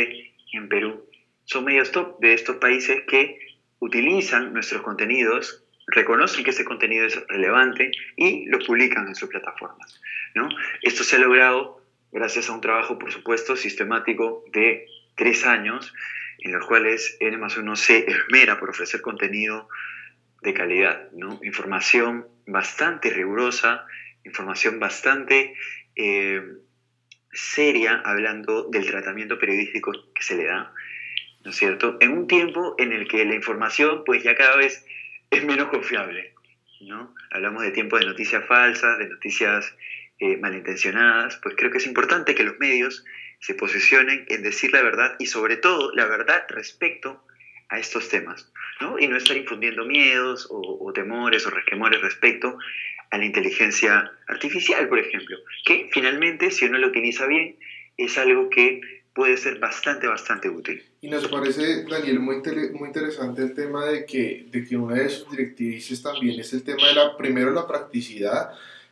en 0.53 0.69
Perú. 0.69 1.07
Son 1.45 1.65
medios 1.65 1.93
top 1.93 2.19
de 2.21 2.33
estos 2.33 2.57
países 2.57 3.03
que 3.07 3.39
utilizan 3.79 4.53
nuestros 4.53 4.83
contenidos, 4.83 5.65
reconocen 5.87 6.45
que 6.45 6.51
ese 6.51 6.65
contenido 6.65 7.07
es 7.07 7.27
relevante 7.27 7.91
y 8.17 8.47
lo 8.47 8.59
publican 8.59 9.09
en 9.09 9.15
sus 9.15 9.29
plataformas, 9.29 10.01
¿no? 10.35 10.49
Esto 10.83 11.05
se 11.05 11.17
ha 11.17 11.19
logrado 11.19 11.83
gracias 12.13 12.49
a 12.49 12.53
un 12.53 12.61
trabajo, 12.61 12.99
por 12.99 13.13
supuesto, 13.13 13.57
sistemático 13.57 14.45
de 14.53 14.87
tres 15.17 15.45
años, 15.45 15.93
en 16.41 16.53
los 16.53 16.67
cuales 16.67 17.17
N 17.21 17.37
más 17.39 17.57
uno 17.57 17.77
se 17.77 18.11
esmera 18.11 18.59
por 18.59 18.71
ofrecer 18.71 19.01
contenido 19.01 19.69
de 20.43 20.55
calidad, 20.55 21.11
¿no? 21.13 21.39
información 21.43 22.27
bastante 22.47 23.11
rigurosa, 23.11 23.85
información 24.25 24.81
bastante 24.81 25.55
eh, 25.97 26.43
seria 27.33 28.01
hablando 28.05 28.69
del 28.71 28.87
tratamiento 28.87 29.39
periodístico 29.39 29.93
que 30.15 30.23
se 30.23 30.37
le 30.37 30.47
da 30.47 30.73
¿no 31.45 31.51
es 31.51 31.57
cierto? 31.57 31.97
En 32.01 32.13
un 32.13 32.27
tiempo 32.27 32.75
en 32.79 32.93
el 32.93 33.09
que 33.09 33.25
la 33.25 33.35
información 33.35 34.03
pues 34.05 34.23
ya 34.23 34.35
cada 34.35 34.57
vez 34.57 34.85
es 35.31 35.45
menos 35.45 35.69
confiable, 35.69 36.35
¿no? 36.81 37.15
Hablamos 37.31 37.63
de 37.63 37.71
tiempos 37.71 38.01
de 38.01 38.07
noticias 38.07 38.45
falsas, 38.47 38.99
de 38.99 39.09
noticias 39.09 39.75
eh, 40.19 40.37
malintencionadas, 40.37 41.37
pues 41.43 41.55
creo 41.57 41.71
que 41.71 41.79
es 41.79 41.87
importante 41.87 42.35
que 42.35 42.45
los 42.45 42.59
medios 42.59 43.05
se 43.41 43.55
posicionen 43.55 44.25
en 44.29 44.43
decir 44.43 44.73
la 44.73 44.83
verdad 44.83 45.17
y 45.19 45.27
sobre 45.27 45.57
todo 45.57 45.93
la 45.95 46.07
verdad 46.07 46.45
respecto 46.49 47.25
a 47.71 47.79
estos 47.79 48.09
temas, 48.09 48.51
¿no? 48.81 48.99
Y 48.99 49.07
no 49.07 49.17
estar 49.17 49.37
infundiendo 49.37 49.85
miedos 49.85 50.47
o, 50.51 50.93
temores 50.93 51.47
o 51.47 51.51
resquemores 51.51 52.01
respecto 52.03 52.59
a 53.11 53.19
la 53.19 53.25
inteligencia 53.25 54.13
artificial, 54.29 54.89
por 54.89 54.99
ejemplo, 54.99 55.39
que 55.65 55.89
finalmente, 55.93 56.51
si 56.51 56.65
uno 56.65 56.79
lo 56.79 56.89
utiliza 56.89 57.27
bien, 57.27 57.57
es 57.97 58.19
algo 58.19 58.51
que 58.51 58.81
puede 59.15 59.37
ser 59.37 59.59
bastante, 59.59 60.07
bastante 60.07 60.49
útil. 60.49 60.83
Y 61.01 61.09
nos 61.09 61.27
parece, 61.29 61.85
Daniel, 61.85 62.21
muy, 62.21 62.43
muy 62.73 62.89
interesante 62.89 63.43
el 63.43 63.55
tema 63.55 63.87
de 63.87 64.05
que, 64.05 64.47
de 64.49 64.65
que 64.65 64.77
una 64.77 64.97
de 64.97 65.09
sus 65.09 65.31
directrices 65.31 66.03
también 66.03 66.41
es 66.41 66.53
el 66.53 66.63
tema 66.65 66.89
de 66.89 66.95
la, 66.95 67.17
primero, 67.17 67.53
la 67.53 67.67
practicidad 67.67 68.51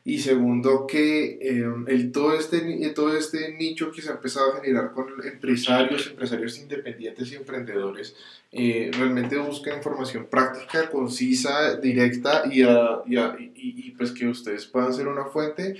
y 0.08 0.20
segundo, 0.20 0.86
que 0.86 1.38
em, 1.42 1.84
el, 1.86 2.12
todo, 2.12 2.32
este, 2.32 2.58
todo 2.94 3.14
este 3.14 3.52
nicho 3.52 3.92
que 3.92 4.00
se 4.00 4.08
ha 4.08 4.12
empezado 4.12 4.54
a 4.54 4.56
generar 4.56 4.92
con 4.92 5.08
empresarios, 5.22 6.06
empresarios 6.06 6.58
independientes 6.58 7.30
y 7.30 7.34
emprendedores, 7.34 8.16
eh, 8.50 8.90
realmente 8.96 9.36
busca 9.36 9.76
información 9.76 10.26
práctica, 10.30 10.88
concisa, 10.88 11.76
directa 11.76 12.44
y, 12.50 12.62
y, 12.62 13.18
y, 13.54 13.90
pues 13.98 14.12
que 14.12 14.26
ustedes 14.26 14.64
puedan 14.64 14.94
ser 14.94 15.08
una 15.08 15.26
fuente. 15.26 15.74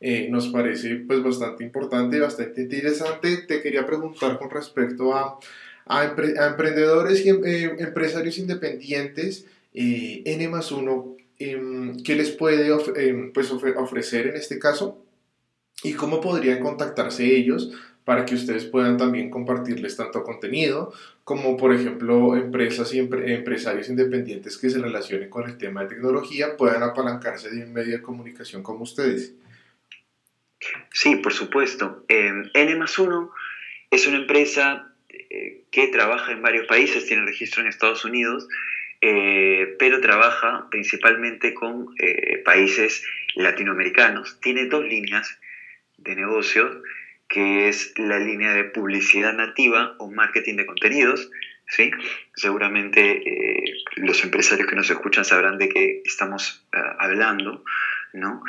Eh, 0.00 0.28
nos 0.30 0.46
parece 0.46 1.02
pues 1.04 1.20
bastante 1.20 1.64
importante 1.64 2.18
y 2.18 2.20
bastante 2.20 2.62
interesante. 2.62 3.38
Te 3.48 3.60
quería 3.62 3.84
preguntar 3.84 4.38
con 4.38 4.48
respecto 4.48 5.12
a, 5.12 5.40
a, 5.86 6.04
emprendedores 6.04 7.26
y 7.26 7.30
em, 7.30 7.44
eh, 7.44 7.76
empresarios 7.80 8.38
independientes, 8.38 9.44
N 9.74 10.48
más 10.50 10.70
1, 10.70 11.16
Em, 11.44 12.02
qué 12.04 12.14
les 12.14 12.30
puede 12.30 12.70
em, 12.96 13.32
pues 13.32 13.50
ofrecer 13.50 14.28
en 14.28 14.36
este 14.36 14.60
caso 14.60 15.04
y 15.82 15.94
cómo 15.94 16.20
podrían 16.20 16.60
contactarse 16.60 17.24
ellos 17.24 17.72
para 18.04 18.24
que 18.24 18.36
ustedes 18.36 18.64
puedan 18.64 18.96
también 18.96 19.28
compartirles 19.28 19.96
tanto 19.96 20.22
contenido 20.22 20.92
como 21.24 21.56
por 21.56 21.74
ejemplo 21.74 22.36
empresas 22.36 22.94
y 22.94 23.00
empresarios 23.00 23.88
independientes 23.88 24.56
que 24.56 24.70
se 24.70 24.78
relacionen 24.78 25.30
con 25.30 25.48
el 25.48 25.58
tema 25.58 25.82
de 25.82 25.88
tecnología 25.88 26.56
puedan 26.56 26.84
apalancarse 26.84 27.50
de 27.50 27.64
un 27.64 27.72
medio 27.72 27.96
de 27.96 28.02
comunicación 28.02 28.62
como 28.62 28.84
ustedes. 28.84 29.34
Sí, 30.92 31.16
por 31.16 31.32
supuesto. 31.32 32.04
N 32.08 32.74
más 32.76 32.98
1 32.98 33.32
es 33.90 34.06
una 34.06 34.18
empresa 34.18 34.92
eh, 35.08 35.64
que 35.72 35.88
trabaja 35.88 36.30
en 36.30 36.40
varios 36.40 36.68
países, 36.68 37.06
tiene 37.06 37.24
registro 37.24 37.62
en 37.62 37.68
Estados 37.68 38.04
Unidos 38.04 38.46
eh, 39.04 39.74
pero 39.80 40.00
trabaja 40.00 40.68
principalmente 40.70 41.52
con 41.52 41.88
eh, 41.98 42.38
países 42.44 43.02
latinoamericanos. 43.34 44.38
Tiene 44.40 44.66
dos 44.66 44.84
líneas 44.84 45.40
de 45.98 46.14
negocio, 46.14 46.82
que 47.28 47.68
es 47.68 47.92
la 47.96 48.20
línea 48.20 48.52
de 48.52 48.62
publicidad 48.62 49.32
nativa 49.32 49.96
o 49.98 50.08
marketing 50.08 50.54
de 50.54 50.66
contenidos. 50.66 51.28
¿sí? 51.66 51.90
Seguramente 52.36 53.28
eh, 53.28 53.74
los 53.96 54.22
empresarios 54.22 54.68
que 54.68 54.76
nos 54.76 54.88
escuchan 54.88 55.24
sabrán 55.24 55.58
de 55.58 55.68
qué 55.68 56.02
estamos 56.04 56.64
ah, 56.70 56.94
hablando. 57.00 57.64
¿no? 58.12 58.40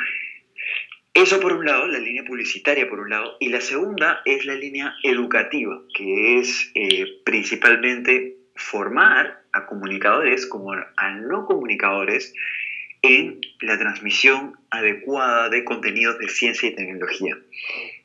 Eso 1.14 1.40
por 1.40 1.52
un 1.52 1.66
lado, 1.66 1.88
la 1.88 1.98
línea 1.98 2.22
publicitaria 2.22 2.88
por 2.88 3.00
un 3.00 3.10
lado, 3.10 3.36
y 3.40 3.48
la 3.48 3.60
segunda 3.60 4.22
es 4.24 4.44
la 4.44 4.54
línea 4.54 4.94
educativa, 5.02 5.82
que 5.96 6.38
es 6.38 6.72
principalmente 7.24 8.36
formar 8.54 9.43
a 9.54 9.66
comunicadores 9.66 10.46
como 10.46 10.72
a 10.72 11.10
no 11.12 11.46
comunicadores 11.46 12.34
en 13.02 13.40
la 13.60 13.78
transmisión 13.78 14.56
adecuada 14.70 15.48
de 15.48 15.64
contenidos 15.64 16.18
de 16.18 16.28
ciencia 16.28 16.68
y 16.68 16.74
tecnología. 16.74 17.36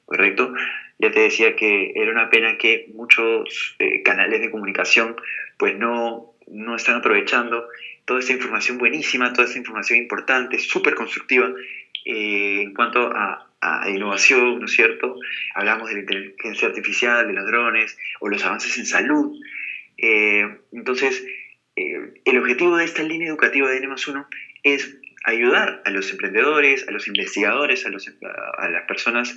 ¿Correcto? 0.05 0.53
Ya 0.99 1.11
te 1.11 1.21
decía 1.21 1.55
que 1.55 1.93
era 1.95 2.11
una 2.11 2.29
pena 2.29 2.57
que 2.57 2.89
muchos 2.93 3.75
eh, 3.79 4.03
canales 4.03 4.41
de 4.41 4.51
comunicación 4.51 5.15
pues 5.57 5.77
no, 5.77 6.33
no 6.47 6.75
están 6.75 6.97
aprovechando 6.97 7.67
toda 8.05 8.19
esta 8.19 8.33
información 8.33 8.77
buenísima, 8.77 9.31
toda 9.33 9.47
esta 9.47 9.59
información 9.59 9.99
importante, 9.99 10.59
súper 10.59 10.95
constructiva 10.95 11.53
eh, 12.05 12.61
en 12.63 12.73
cuanto 12.73 13.11
a, 13.15 13.47
a, 13.61 13.89
innovación, 13.89 14.59
¿no 14.59 14.65
es 14.65 14.73
cierto? 14.73 15.15
Hablamos 15.55 15.89
de 15.89 15.95
la 15.95 15.99
inteligencia 16.01 16.67
artificial, 16.67 17.27
de 17.27 17.33
los 17.33 17.45
drones 17.45 17.97
o 18.19 18.29
los 18.29 18.43
avances 18.43 18.77
en 18.77 18.85
salud. 18.85 19.39
Eh, 19.97 20.57
entonces, 20.71 21.23
eh, 21.79 22.21
el 22.25 22.37
objetivo 22.37 22.75
de 22.75 22.83
esta 22.83 23.03
línea 23.03 23.29
educativa 23.29 23.69
de 23.69 23.77
N 23.77 23.87
1 23.87 24.27
es 24.63 24.97
ayudar 25.23 25.81
a 25.85 25.89
los 25.89 26.11
emprendedores, 26.11 26.85
a 26.87 26.91
los 26.91 27.07
investigadores, 27.07 27.85
a, 27.85 27.89
las 28.69 28.83
personas 28.85 29.35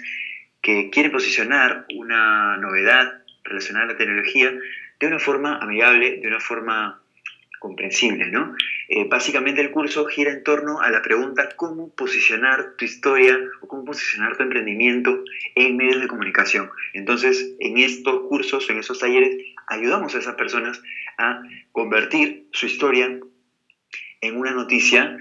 que 0.60 0.90
quieren 0.90 1.12
posicionar 1.12 1.86
una 1.94 2.56
novedad 2.56 3.22
relacionada 3.44 3.86
a 3.86 3.92
la 3.92 3.96
tecnología 3.96 4.52
de 4.98 5.06
una 5.06 5.20
forma 5.20 5.58
amigable, 5.58 6.18
de 6.20 6.26
una 6.26 6.40
forma 6.40 7.01
comprensible, 7.62 8.26
¿no? 8.26 8.56
Eh, 8.88 9.06
básicamente 9.08 9.60
el 9.60 9.70
curso 9.70 10.04
gira 10.06 10.32
en 10.32 10.42
torno 10.42 10.80
a 10.80 10.90
la 10.90 11.00
pregunta 11.00 11.48
cómo 11.54 11.94
posicionar 11.94 12.74
tu 12.76 12.84
historia 12.84 13.38
o 13.60 13.68
cómo 13.68 13.84
posicionar 13.84 14.36
tu 14.36 14.42
emprendimiento 14.42 15.22
en 15.54 15.76
medios 15.76 16.00
de 16.00 16.08
comunicación. 16.08 16.68
Entonces, 16.92 17.54
en 17.60 17.78
estos 17.78 18.22
cursos, 18.28 18.68
en 18.68 18.80
esos 18.80 18.98
talleres, 18.98 19.36
ayudamos 19.68 20.12
a 20.12 20.18
esas 20.18 20.34
personas 20.34 20.82
a 21.18 21.40
convertir 21.70 22.48
su 22.50 22.66
historia 22.66 23.20
en 24.20 24.36
una 24.36 24.50
noticia 24.50 25.16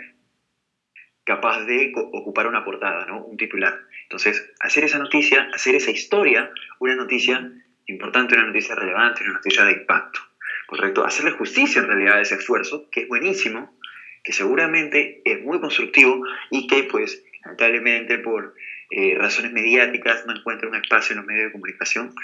capaz 1.24 1.64
de 1.66 1.92
ocupar 1.96 2.48
una 2.48 2.66
portada, 2.66 3.06
¿no? 3.06 3.24
un 3.24 3.38
titular. 3.38 3.82
Entonces, 4.02 4.52
hacer 4.62 4.84
esa 4.84 4.98
noticia, 4.98 5.48
hacer 5.54 5.76
esa 5.76 5.92
historia, 5.92 6.50
una 6.80 6.96
noticia 6.96 7.52
importante, 7.86 8.34
una 8.34 8.48
noticia 8.48 8.74
relevante, 8.74 9.24
una 9.24 9.34
noticia 9.34 9.64
de 9.64 9.74
impacto. 9.74 10.31
¿Correcto? 10.72 11.06
Hacerle 11.06 11.32
justicia 11.32 11.82
en 11.82 11.88
realidad 11.88 12.16
a 12.16 12.22
ese 12.22 12.36
esfuerzo, 12.36 12.90
que 12.90 13.02
es 13.02 13.08
buenísimo, 13.10 13.78
que 14.24 14.32
seguramente 14.32 15.22
es 15.26 15.42
muy 15.42 15.60
constructivo 15.60 16.24
y 16.50 16.66
que, 16.66 16.84
pues, 16.84 17.22
lamentablemente 17.44 18.20
por 18.20 18.56
eh, 18.90 19.16
razones 19.18 19.52
mediáticas 19.52 20.26
no 20.26 20.34
encuentra 20.34 20.70
un 20.70 20.76
espacio 20.76 21.12
en 21.12 21.18
los 21.18 21.26
medios 21.26 21.48
de 21.48 21.52
comunicación. 21.52 22.16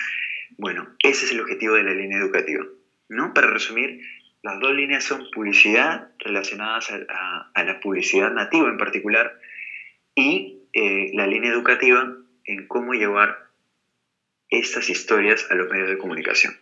Bueno, 0.58 0.96
ese 1.04 1.26
es 1.26 1.34
el 1.34 1.42
objetivo 1.42 1.74
de 1.74 1.84
la 1.84 1.92
línea 1.92 2.20
educativa. 2.20 2.64
¿no? 3.10 3.34
Para 3.34 3.48
resumir, 3.48 4.00
las 4.42 4.62
dos 4.62 4.74
líneas 4.74 5.04
son 5.04 5.30
publicidad 5.30 6.12
relacionadas 6.20 6.90
a, 6.90 7.64
la 7.66 7.80
publicidad 7.82 8.32
nativa 8.32 8.70
en 8.70 8.78
particular 8.78 9.38
y 10.16 10.62
eh, 10.72 11.12
la 11.16 11.28
línea 11.28 11.52
educativa 11.52 12.16
en 12.46 12.68
cómo 12.68 12.94
llevar 12.94 13.50
estas 14.50 14.90
historias 14.90 15.52
a 15.52 15.56
los 15.56 15.70
medios 15.70 15.90
de 15.90 15.98
comunicación. 15.98 16.58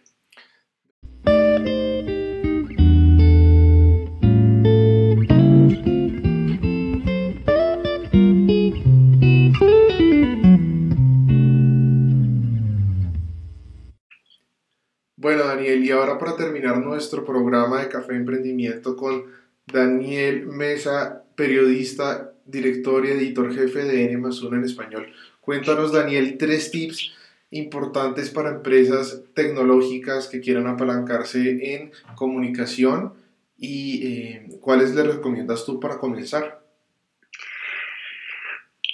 Y 15.74 15.92
ahora 15.92 16.18
para 16.20 16.36
terminar 16.36 16.78
nuestro 16.78 17.26
programa 17.26 17.82
de 17.82 17.90
Café 17.90 18.16
Emprendimiento 18.16 18.96
con 18.96 19.26
Daniel 19.66 20.46
Mesa, 20.46 21.24
periodista, 21.36 22.34
director 22.46 23.06
y 23.06 23.10
editor 23.10 23.54
jefe 23.54 23.84
de 23.84 24.12
N 24.12 24.18
1 24.28 24.56
en 24.56 24.64
español. 24.64 25.12
Cuéntanos, 25.42 25.92
Daniel, 25.92 26.38
tres 26.38 26.70
tips 26.70 27.14
importantes 27.50 28.30
para 28.30 28.50
empresas 28.50 29.24
tecnológicas 29.34 30.28
que 30.28 30.42
quieran 30.42 30.68
apalancarse 30.68 31.74
en 31.74 31.92
comunicación 32.16 33.14
y 33.58 34.08
eh, 34.08 34.50
cuáles 34.62 34.94
le 34.94 35.04
recomiendas 35.04 35.66
tú 35.66 35.80
para 35.80 35.98
comenzar. 35.98 36.62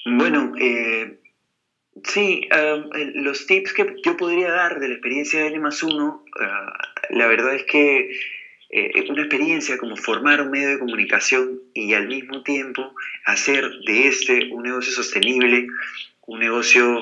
Bueno, 0.05 0.53
eh, 0.59 1.20
Sí, 2.03 2.47
los 3.13 3.45
tips 3.45 3.73
que 3.73 3.95
yo 4.03 4.17
podría 4.17 4.51
dar 4.51 4.79
de 4.79 4.87
la 4.87 4.93
experiencia 4.93 5.41
de 5.41 5.47
N 5.47 5.59
más 5.59 5.83
uno, 5.83 6.23
ah, 6.39 6.73
la 7.09 7.27
verdad 7.27 7.53
es 7.53 7.63
que 7.63 8.09
eh, 8.69 9.05
una 9.09 9.23
experiencia 9.23 9.77
como 9.77 9.97
formar 9.97 10.41
un 10.41 10.49
medio 10.49 10.69
de 10.69 10.79
comunicación 10.79 11.59
y 11.73 11.93
al 11.93 12.07
mismo 12.07 12.41
tiempo 12.41 12.95
hacer 13.25 13.69
de 13.85 14.07
este 14.07 14.47
un 14.51 14.63
negocio 14.63 14.93
sostenible, 14.93 15.67
un 16.25 16.39
negocio 16.39 17.01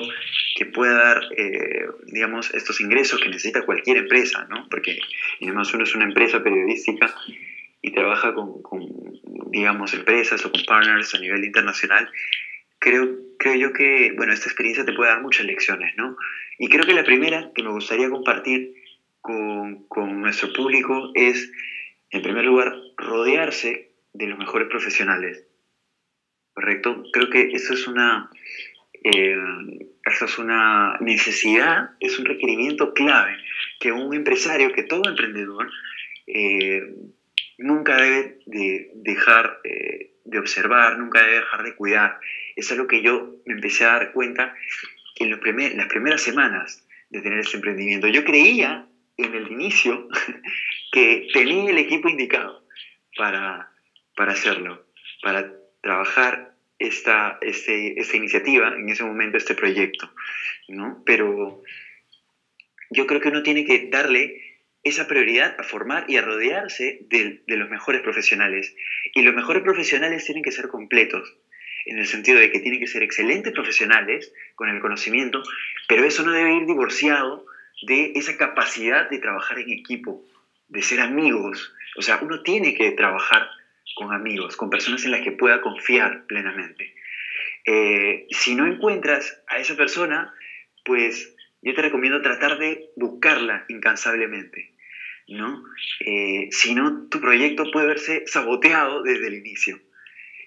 que 0.56 0.66
pueda 0.66 0.94
dar, 0.94 1.20
eh, 1.36 1.86
digamos, 2.06 2.52
estos 2.52 2.80
ingresos 2.80 3.20
que 3.20 3.28
necesita 3.28 3.62
cualquier 3.62 3.98
empresa, 3.98 4.46
¿no? 4.50 4.68
Porque 4.68 4.98
N 5.40 5.52
más 5.52 5.72
uno 5.72 5.84
es 5.84 5.94
una 5.94 6.04
empresa 6.04 6.42
periodística 6.42 7.14
y 7.80 7.92
trabaja 7.92 8.34
con, 8.34 8.60
con, 8.62 8.86
digamos, 9.50 9.94
empresas 9.94 10.44
o 10.44 10.50
con 10.50 10.62
partners 10.66 11.14
a 11.14 11.20
nivel 11.20 11.44
internacional 11.44 12.10
creo, 12.80 13.16
creo 13.38 13.54
yo 13.54 13.72
que, 13.72 14.12
bueno, 14.16 14.32
esta 14.32 14.48
experiencia 14.48 14.84
te 14.84 14.92
puede 14.92 15.10
dar 15.10 15.22
muchas 15.22 15.46
lecciones, 15.46 15.94
¿no? 15.96 16.16
Y 16.58 16.68
creo 16.68 16.84
que 16.84 16.94
la 16.94 17.04
primera 17.04 17.52
que 17.54 17.62
me 17.62 17.70
gustaría 17.70 18.10
compartir 18.10 18.74
con, 19.20 19.84
con 19.86 20.20
nuestro 20.20 20.52
público 20.52 21.12
es, 21.14 21.52
en 22.10 22.22
primer 22.22 22.44
lugar, 22.44 22.74
rodearse 22.96 23.92
de 24.12 24.26
los 24.26 24.38
mejores 24.38 24.68
profesionales. 24.68 25.46
¿Correcto? 26.52 27.04
Creo 27.12 27.30
que 27.30 27.52
eso 27.52 27.74
es 27.74 27.86
una, 27.86 28.28
eh, 29.04 29.36
eso 30.04 30.24
es 30.24 30.38
una 30.38 30.98
necesidad, 31.00 31.90
es 32.00 32.18
un 32.18 32.24
requerimiento 32.24 32.92
clave 32.92 33.36
que 33.78 33.92
un 33.92 34.12
empresario, 34.14 34.72
que 34.72 34.82
todo 34.82 35.08
emprendedor, 35.08 35.70
eh, 36.26 36.94
nunca 37.58 37.96
debe 37.96 38.38
de 38.46 38.90
dejar 38.94 39.60
eh, 39.64 40.09
de 40.24 40.38
observar, 40.38 40.98
nunca 40.98 41.22
debe 41.22 41.36
dejar 41.36 41.62
de 41.62 41.74
cuidar. 41.74 42.18
Eso 42.56 42.74
es 42.74 42.78
lo 42.78 42.86
que 42.86 43.02
yo 43.02 43.36
me 43.46 43.54
empecé 43.54 43.84
a 43.84 43.92
dar 43.92 44.12
cuenta 44.12 44.54
en 45.16 45.30
las 45.30 45.86
primeras 45.88 46.22
semanas 46.22 46.84
de 47.10 47.20
tener 47.20 47.40
este 47.40 47.56
emprendimiento. 47.56 48.08
Yo 48.08 48.24
creía 48.24 48.86
en 49.16 49.34
el 49.34 49.50
inicio 49.50 50.08
que 50.92 51.28
tenía 51.32 51.70
el 51.70 51.78
equipo 51.78 52.08
indicado 52.08 52.64
para, 53.16 53.70
para 54.16 54.32
hacerlo, 54.32 54.86
para 55.22 55.52
trabajar 55.82 56.54
esta, 56.78 57.38
este, 57.42 58.00
esta 58.00 58.16
iniciativa, 58.16 58.68
en 58.68 58.88
ese 58.88 59.04
momento 59.04 59.36
este 59.36 59.54
proyecto, 59.54 60.10
¿no? 60.68 61.02
Pero 61.04 61.62
yo 62.90 63.06
creo 63.06 63.20
que 63.20 63.28
uno 63.28 63.42
tiene 63.42 63.64
que 63.64 63.88
darle 63.90 64.49
esa 64.82 65.06
prioridad 65.06 65.56
a 65.58 65.62
formar 65.62 66.04
y 66.08 66.16
a 66.16 66.22
rodearse 66.22 66.98
de, 67.02 67.42
de, 67.46 67.56
los 67.56 67.68
mejores 67.68 68.00
profesionales. 68.00 68.74
Y 69.14 69.22
los 69.22 69.34
mejores 69.34 69.62
profesionales 69.62 70.24
tienen 70.24 70.42
que 70.42 70.52
ser 70.52 70.68
completos, 70.68 71.36
en 71.86 71.98
el 71.98 72.06
sentido 72.06 72.38
de 72.38 72.50
que 72.50 72.60
tienen 72.60 72.80
que 72.80 72.86
ser 72.86 73.02
excelentes 73.02 73.52
profesionales 73.52 74.32
con 74.54 74.68
el 74.68 74.80
conocimiento, 74.80 75.42
pero 75.88 76.04
eso 76.04 76.22
no 76.22 76.32
debe 76.32 76.54
ir 76.56 76.66
divorciado 76.66 77.46
de 77.82 78.12
esa 78.14 78.36
capacidad 78.36 79.08
de 79.08 79.18
trabajar 79.18 79.58
en 79.58 79.70
equipo, 79.70 80.24
de 80.68 80.82
ser 80.82 81.00
amigos. 81.00 81.72
O 81.96 82.02
sea, 82.02 82.18
uno 82.22 82.42
tiene 82.42 82.74
que 82.74 82.90
trabajar 82.92 83.48
con 83.94 84.12
amigos, 84.12 84.56
con 84.56 84.70
personas 84.70 85.04
en 85.04 85.10
las 85.10 85.22
que 85.22 85.32
pueda 85.32 85.60
confiar 85.60 86.26
plenamente. 86.26 86.94
Eh, 87.64 88.26
si 88.30 88.54
no 88.54 88.66
encuentras 88.66 89.42
a 89.48 89.58
esa 89.58 89.76
persona, 89.76 90.32
pues 90.84 91.34
yo 91.62 91.74
te 91.74 91.82
recomiendo 91.82 92.22
tratar 92.22 92.58
de 92.58 92.90
buscarla 92.96 93.64
incansablemente, 93.68 94.72
¿no? 95.28 95.62
Eh, 96.00 96.48
si 96.50 96.74
no, 96.74 97.08
tu 97.08 97.20
proyecto 97.20 97.70
puede 97.70 97.86
verse 97.86 98.24
saboteado 98.26 99.02
desde 99.02 99.26
el 99.26 99.34
inicio. 99.34 99.78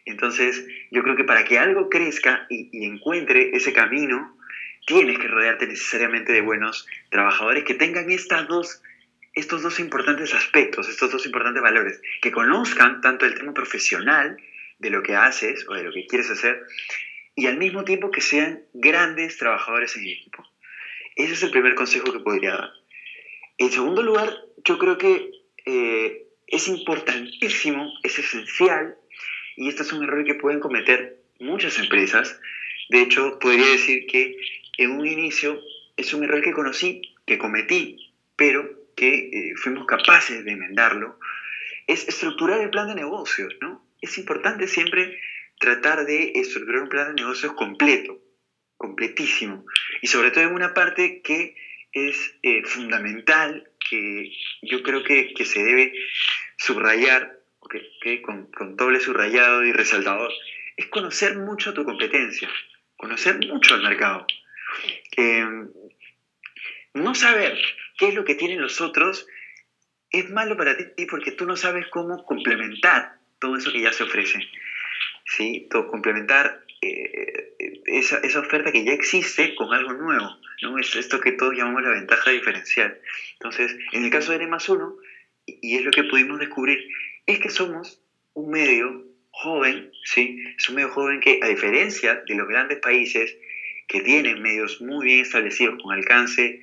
Entonces, 0.05 0.65
yo 0.91 1.03
creo 1.03 1.15
que 1.15 1.23
para 1.23 1.45
que 1.45 1.57
algo 1.57 1.89
crezca 1.89 2.45
y, 2.49 2.69
y 2.71 2.85
encuentre 2.85 3.51
ese 3.53 3.71
camino, 3.71 4.37
tienes 4.85 5.17
que 5.17 5.27
rodearte 5.27 5.67
necesariamente 5.67 6.33
de 6.33 6.41
buenos 6.41 6.85
trabajadores 7.09 7.63
que 7.63 7.73
tengan 7.73 8.09
estas 8.09 8.47
dos 8.47 8.81
estos 9.33 9.63
dos 9.63 9.79
importantes 9.79 10.33
aspectos, 10.33 10.87
estos 10.87 11.11
dos 11.11 11.25
importantes 11.25 11.61
valores, 11.61 11.99
que 12.21 12.31
conozcan 12.31 13.01
tanto 13.01 13.25
el 13.25 13.33
tema 13.33 13.53
profesional 13.53 14.37
de 14.77 14.89
lo 14.89 15.01
que 15.01 15.15
haces 15.15 15.65
o 15.67 15.73
de 15.73 15.83
lo 15.83 15.91
que 15.91 16.05
quieres 16.05 16.29
hacer, 16.29 16.61
y 17.35 17.47
al 17.47 17.57
mismo 17.57 17.83
tiempo 17.83 18.11
que 18.11 18.21
sean 18.21 18.61
grandes 18.73 19.37
trabajadores 19.37 19.95
en 19.97 20.07
equipo. 20.07 20.45
Ese 21.15 21.33
es 21.33 21.43
el 21.43 21.51
primer 21.51 21.75
consejo 21.75 22.11
que 22.11 22.19
podría 22.19 22.51
dar. 22.53 22.71
En 23.57 23.71
segundo 23.71 24.01
lugar, 24.01 24.35
yo 24.65 24.77
creo 24.77 24.97
que 24.97 25.31
eh, 25.65 26.27
es 26.47 26.67
importantísimo, 26.67 27.91
es 28.03 28.19
esencial, 28.19 28.95
y 29.55 29.69
este 29.69 29.83
es 29.83 29.93
un 29.93 30.03
error 30.03 30.23
que 30.25 30.35
pueden 30.35 30.59
cometer 30.59 31.19
muchas 31.39 31.77
empresas. 31.79 32.39
De 32.89 33.01
hecho, 33.01 33.37
podría 33.39 33.67
decir 33.67 34.07
que 34.07 34.35
en 34.77 34.91
un 34.91 35.05
inicio 35.05 35.59
es 35.97 36.13
un 36.13 36.23
error 36.23 36.41
que 36.41 36.53
conocí, 36.53 37.01
que 37.25 37.37
cometí, 37.37 38.13
pero 38.35 38.67
que 38.95 39.29
eh, 39.31 39.53
fuimos 39.55 39.85
capaces 39.85 40.43
de 40.43 40.51
enmendarlo, 40.51 41.19
es 41.87 42.07
estructurar 42.07 42.61
el 42.61 42.69
plan 42.69 42.87
de 42.87 42.95
negocios, 42.95 43.53
¿no? 43.61 43.85
Es 44.01 44.17
importante 44.17 44.67
siempre 44.67 45.19
tratar 45.59 46.05
de 46.05 46.33
estructurar 46.35 46.83
un 46.83 46.89
plan 46.89 47.15
de 47.15 47.21
negocios 47.21 47.53
completo, 47.53 48.19
completísimo, 48.83 49.65
y 50.01 50.07
sobre 50.07 50.31
todo 50.31 50.43
en 50.43 50.53
una 50.53 50.73
parte 50.73 51.21
que 51.21 51.55
es 51.93 52.35
eh, 52.43 52.63
fundamental, 52.65 53.71
que 53.89 54.29
yo 54.61 54.83
creo 54.83 55.05
que, 55.05 55.33
que 55.33 55.45
se 55.45 55.63
debe 55.63 55.93
subrayar, 56.57 57.39
okay, 57.61 58.21
con, 58.21 58.51
con, 58.51 58.75
doble 58.75 58.99
subrayado 58.99 59.63
y 59.63 59.71
resaltador, 59.71 60.33
es 60.75 60.87
conocer 60.87 61.37
mucho 61.37 61.73
tu 61.73 61.85
competencia, 61.85 62.49
conocer 62.97 63.39
mucho 63.47 63.75
al 63.75 63.83
mercado. 63.83 64.27
Eh, 65.15 65.47
no 66.93 67.15
saber 67.15 67.57
qué 67.97 68.09
es 68.09 68.15
lo 68.15 68.25
que 68.25 68.35
tienen 68.35 68.61
los 68.61 68.81
otros 68.81 69.25
es 70.09 70.29
malo 70.29 70.57
para 70.57 70.75
ti 70.75 71.05
porque 71.05 71.31
tú 71.31 71.45
no 71.45 71.55
sabes 71.55 71.87
cómo 71.87 72.25
complementar 72.25 73.13
todo 73.39 73.55
eso 73.55 73.71
que 73.71 73.81
ya 73.81 73.93
se 73.93 74.03
ofrece. 74.03 74.39
¿sí? 75.25 75.67
Todo, 75.71 75.87
complementar 75.87 76.63
eh, 76.83 77.81
esa, 77.85 78.17
esa, 78.17 78.39
oferta 78.39 78.71
que 78.71 78.83
ya 78.83 78.91
existe 78.91 79.55
con 79.55 79.73
algo 79.73 79.93
nuevo. 79.93 80.29
¿no? 80.61 80.77
Es 80.77 80.95
esto 80.95 81.19
que 81.19 81.31
todos 81.31 81.55
llamamos 81.55 81.83
la 81.83 81.91
ventaja 81.91 82.31
diferencial. 82.31 82.99
Entonces, 83.33 83.75
en 83.91 84.03
el 84.05 84.09
caso 84.09 84.31
de 84.31 84.37
N 84.37 84.47
más 84.47 84.67
1, 84.67 84.95
y 85.45 85.75
es 85.75 85.83
lo 85.83 85.91
que 85.91 86.03
pudimos 86.03 86.39
descubrir, 86.39 86.79
es 87.25 87.39
que 87.39 87.49
somos 87.49 88.01
un 88.33 88.51
medio 88.51 89.05
joven, 89.31 89.91
¿sí? 90.03 90.43
es 90.57 90.69
un 90.69 90.75
medio 90.75 90.89
joven 90.89 91.19
que, 91.19 91.39
a 91.41 91.47
diferencia 91.47 92.23
de 92.25 92.35
los 92.35 92.47
grandes 92.47 92.79
países 92.79 93.35
que 93.87 94.01
tienen 94.01 94.41
medios 94.41 94.79
muy 94.81 95.05
bien 95.05 95.19
establecidos 95.19 95.81
con 95.81 95.93
alcance 95.93 96.61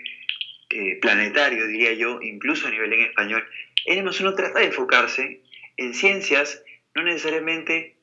eh, 0.70 0.98
planetario, 1.00 1.66
diría 1.66 1.92
yo, 1.94 2.20
incluso 2.22 2.68
a 2.68 2.70
nivel 2.70 2.92
en 2.92 3.02
español, 3.02 3.44
N 3.86 4.02
más 4.02 4.20
uno 4.20 4.34
trata 4.34 4.60
de 4.60 4.66
enfocarse 4.66 5.42
en 5.76 5.94
ciencias 5.94 6.62
no 6.94 7.02
necesariamente 7.02 7.96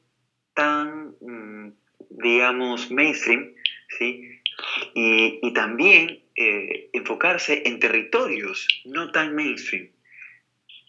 tan, 0.53 1.15
mm, 1.21 1.73
digamos, 2.17 2.91
mainstream, 2.91 3.53
¿sí? 3.97 4.41
Y, 4.93 5.39
y 5.41 5.53
también 5.53 6.23
eh, 6.35 6.89
enfocarse 6.93 7.63
en 7.65 7.79
territorios 7.79 8.67
no 8.85 9.11
tan 9.11 9.35
mainstream, 9.35 9.89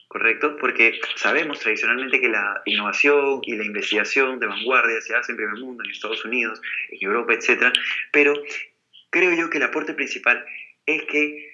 ¿correcto? 0.09 0.57
Porque 0.59 0.99
sabemos 1.17 1.61
tradicionalmente 1.61 2.21
que 2.21 2.29
la 2.29 2.63
innovación 2.65 3.41
y 3.43 3.57
la 3.57 3.65
investigación 3.65 4.41
de 4.41 4.47
vanguardia 4.47 5.01
se 5.01 5.15
hace 5.15 5.33
en 5.33 5.37
primer 5.37 5.57
mundo, 5.57 5.85
en 5.85 5.91
Estados 5.91 6.25
Unidos, 6.25 6.61
en 6.91 6.99
Europa, 7.01 7.35
etc. 7.35 7.73
Pero 8.11 8.35
creo 9.11 9.35
yo 9.35 9.51
que 9.51 9.59
el 9.59 9.65
aporte 9.65 9.95
principal 9.95 10.45
es 10.87 11.03
que 11.05 11.53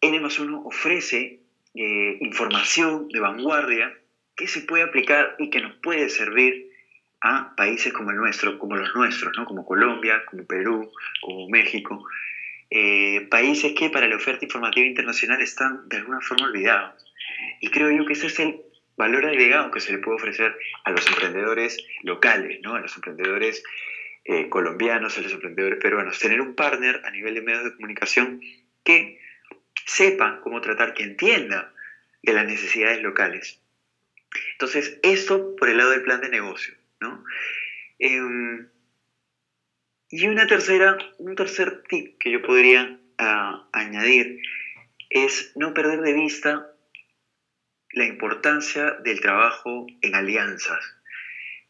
N 0.00 0.20
1 0.20 0.62
ofrece 0.64 1.40
eh, 1.74 2.18
información 2.20 3.08
de 3.08 3.20
vanguardia 3.20 3.96
que 4.36 4.46
se 4.48 4.60
puede 4.60 4.84
aplicar 4.84 5.34
y 5.38 5.50
que 5.50 5.60
nos 5.60 5.74
puede 5.76 6.08
servir 6.08 6.73
a 7.24 7.56
países 7.56 7.90
como 7.94 8.10
el 8.10 8.18
nuestro, 8.18 8.58
como 8.58 8.76
los 8.76 8.94
nuestros, 8.94 9.32
¿no? 9.34 9.46
como 9.46 9.64
Colombia, 9.64 10.22
como 10.26 10.44
Perú, 10.44 10.92
como 11.22 11.48
México, 11.48 12.06
eh, 12.68 13.26
países 13.30 13.72
que 13.72 13.88
para 13.88 14.06
la 14.06 14.16
oferta 14.16 14.44
informativa 14.44 14.86
internacional 14.86 15.40
están 15.40 15.88
de 15.88 15.96
alguna 15.96 16.20
forma 16.20 16.48
olvidados. 16.48 17.02
Y 17.62 17.68
creo 17.68 17.90
yo 17.90 18.04
que 18.04 18.12
ese 18.12 18.26
es 18.26 18.38
el 18.40 18.60
valor 18.98 19.24
agregado 19.24 19.70
que 19.70 19.80
se 19.80 19.92
le 19.92 19.98
puede 19.98 20.16
ofrecer 20.16 20.54
a 20.84 20.90
los 20.90 21.06
emprendedores 21.06 21.78
locales, 22.02 22.60
¿no? 22.62 22.74
a 22.74 22.80
los 22.80 22.94
emprendedores 22.94 23.62
eh, 24.24 24.50
colombianos, 24.50 25.16
a 25.16 25.22
los 25.22 25.32
emprendedores 25.32 25.78
peruanos, 25.80 26.18
tener 26.18 26.42
un 26.42 26.54
partner 26.54 27.00
a 27.06 27.10
nivel 27.10 27.34
de 27.34 27.40
medios 27.40 27.64
de 27.64 27.74
comunicación 27.74 28.42
que 28.84 29.18
sepa 29.86 30.40
cómo 30.42 30.60
tratar, 30.60 30.92
que 30.92 31.04
entienda 31.04 31.72
de 32.22 32.34
las 32.34 32.44
necesidades 32.44 33.00
locales. 33.00 33.60
Entonces, 34.52 34.98
esto 35.02 35.56
por 35.56 35.70
el 35.70 35.78
lado 35.78 35.90
del 35.90 36.02
plan 36.02 36.20
de 36.20 36.28
negocio, 36.28 36.74
¿no? 37.00 37.24
Em, 37.98 38.68
y 40.10 40.26
una 40.26 40.46
tercera, 40.46 40.96
un 41.18 41.34
tercer 41.34 41.82
tip 41.88 42.18
que 42.18 42.30
yo 42.30 42.42
podría 42.42 43.00
uh, 43.18 43.68
añadir 43.72 44.40
es 45.10 45.52
no 45.56 45.74
perder 45.74 46.00
de 46.02 46.12
vista 46.12 46.70
la 47.92 48.04
importancia 48.04 48.92
del 49.02 49.20
trabajo 49.20 49.86
en 50.02 50.14
alianzas. 50.14 50.84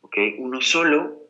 ¿okay? 0.00 0.34
Uno 0.38 0.60
solo 0.60 1.24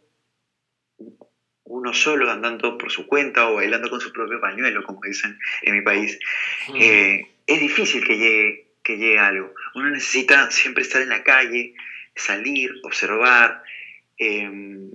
uno 1.65 1.93
solo 1.93 2.31
andando 2.31 2.79
por 2.79 2.91
su 2.91 3.07
cuenta 3.07 3.49
o 3.49 3.57
bailando 3.57 3.91
con 3.91 4.01
su 4.01 4.13
propio 4.13 4.41
pañuelo, 4.41 4.85
como 4.85 5.01
dicen 5.03 5.39
en 5.63 5.75
mi 5.75 5.83
país, 5.83 6.19
eh, 6.79 7.27
es 7.47 7.61
difícil 7.61 8.05
que 8.05 8.17
llegue, 8.17 8.75
que 8.83 8.97
llegue 8.97 9.19
algo. 9.19 9.53
Uno 9.75 9.91
necesita 9.91 10.51
siempre 10.51 10.83
estar 10.83 11.03
en 11.03 11.09
la 11.09 11.25
calle, 11.25 11.75
salir, 12.15 12.71
observar, 12.85 13.63
em, 14.19 14.91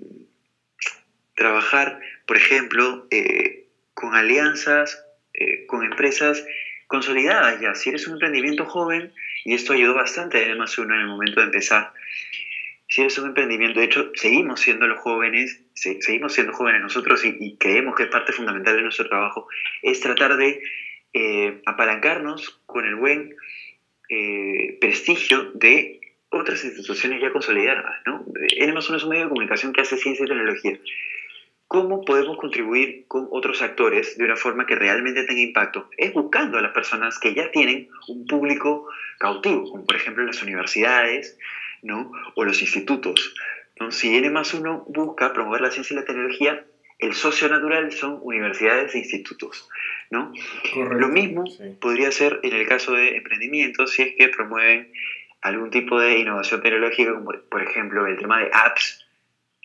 trabajar, 1.39 1.99
por 2.25 2.35
ejemplo, 2.35 3.07
eh, 3.11 3.65
con 3.93 4.13
alianzas, 4.13 5.01
eh, 5.33 5.65
con 5.67 5.85
empresas 5.85 6.45
consolidadas 6.87 7.61
ya. 7.61 7.73
Si 7.75 7.89
eres 7.89 8.07
un 8.07 8.13
emprendimiento 8.13 8.65
joven, 8.65 9.13
y 9.45 9.53
esto 9.53 9.71
ayudó 9.71 9.93
bastante 9.93 10.43
además 10.43 10.77
uno 10.77 10.95
en 10.95 11.01
el 11.01 11.07
momento 11.07 11.39
de 11.39 11.45
empezar, 11.45 11.93
si 12.89 13.01
eres 13.01 13.17
un 13.19 13.27
emprendimiento, 13.27 13.79
de 13.79 13.85
hecho, 13.85 14.11
seguimos 14.15 14.59
siendo 14.59 14.87
los 14.87 14.99
jóvenes, 14.99 15.61
seguimos 15.73 16.33
siendo 16.33 16.51
jóvenes 16.51 16.81
nosotros 16.81 17.23
y, 17.23 17.55
creemos 17.57 17.95
que 17.95 18.03
es 18.03 18.09
parte 18.09 18.33
fundamental 18.33 18.75
de 18.75 18.81
nuestro 18.81 19.07
trabajo, 19.07 19.47
es 19.81 20.01
tratar 20.01 20.35
de 20.35 20.59
eh, 21.13 21.61
apalancarnos 21.65 22.61
con 22.65 22.85
el 22.85 22.95
buen 22.95 23.35
prestigio 24.81 25.51
de 25.53 25.98
otras 26.29 26.63
instituciones 26.63 27.21
ya 27.21 27.31
consolidadas. 27.31 28.01
¿no? 28.05 28.25
N 28.57 28.73
más 28.73 28.89
es 28.89 29.03
un 29.03 29.09
medio 29.09 29.23
de 29.23 29.29
comunicación 29.29 29.73
que 29.73 29.81
hace 29.81 29.97
ciencia 29.97 30.25
y 30.25 30.27
tecnología. 30.27 30.79
¿Cómo 31.67 32.01
podemos 32.01 32.37
contribuir 32.37 33.05
con 33.07 33.27
otros 33.29 33.61
actores 33.61 34.17
de 34.17 34.25
una 34.25 34.35
forma 34.35 34.65
que 34.65 34.75
realmente 34.75 35.23
tenga 35.23 35.41
impacto? 35.41 35.87
Es 35.97 36.13
buscando 36.13 36.57
a 36.57 36.61
las 36.61 36.71
personas 36.71 37.19
que 37.19 37.35
ya 37.35 37.51
tienen 37.51 37.89
un 38.07 38.25
público 38.25 38.87
cautivo, 39.19 39.69
como 39.69 39.85
por 39.85 39.95
ejemplo 39.95 40.25
las 40.25 40.41
universidades 40.41 41.37
¿no? 41.83 42.11
o 42.35 42.43
los 42.43 42.61
institutos. 42.61 43.35
¿no? 43.79 43.91
Si 43.91 44.15
N 44.15 44.31
más 44.31 44.53
uno 44.55 44.83
busca 44.87 45.31
promover 45.31 45.61
la 45.61 45.69
ciencia 45.69 45.93
y 45.93 45.97
la 45.97 46.05
tecnología, 46.05 46.65
el 46.97 47.13
socio 47.13 47.47
natural 47.47 47.91
son 47.91 48.19
universidades 48.21 48.95
e 48.95 48.99
institutos. 48.99 49.69
¿no? 50.09 50.33
Lo 50.75 51.07
mismo 51.07 51.43
podría 51.79 52.11
ser 52.11 52.39
en 52.43 52.53
el 52.53 52.67
caso 52.67 52.93
de 52.93 53.15
emprendimientos, 53.15 53.91
si 53.91 54.01
es 54.01 54.15
que 54.17 54.27
promueven 54.29 54.91
algún 55.41 55.69
tipo 55.69 55.99
de 55.99 56.19
innovación 56.19 56.61
tecnológica, 56.61 57.13
como 57.13 57.31
por 57.49 57.61
ejemplo 57.61 58.05
el 58.07 58.17
tema 58.17 58.39
de 58.39 58.49
apps. 58.51 59.05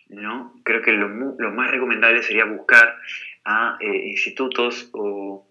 ¿no? 0.09 0.53
Creo 0.63 0.81
que 0.81 0.91
lo, 0.91 1.09
más 1.09 1.71
recomendable 1.71 2.21
sería 2.21 2.45
buscar 2.45 2.95
a 3.43 3.77
eh, 3.79 4.09
institutos 4.09 4.89
o, 4.93 5.47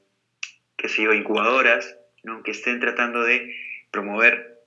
qué 0.77 0.89
sé 0.89 1.03
yo, 1.03 1.13
incubadoras 1.13 1.97
¿no? 2.23 2.43
que 2.43 2.53
estén 2.53 2.81
tratando 2.81 3.23
de 3.23 3.55
promover 3.91 4.61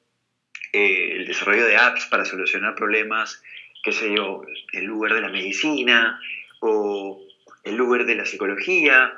eh, 0.73 1.15
el 1.17 1.25
desarrollo 1.25 1.65
de 1.65 1.77
apps 1.77 2.05
para 2.05 2.25
solucionar 2.25 2.75
problemas, 2.75 3.41
qué 3.83 3.91
sé 3.91 4.13
yo, 4.15 4.43
el 4.73 4.85
lugar 4.85 5.13
de 5.13 5.21
la 5.21 5.29
medicina, 5.29 6.19
o 6.59 7.21
el 7.63 7.75
lugar 7.75 8.05
de 8.05 8.15
la 8.15 8.25
psicología, 8.25 9.13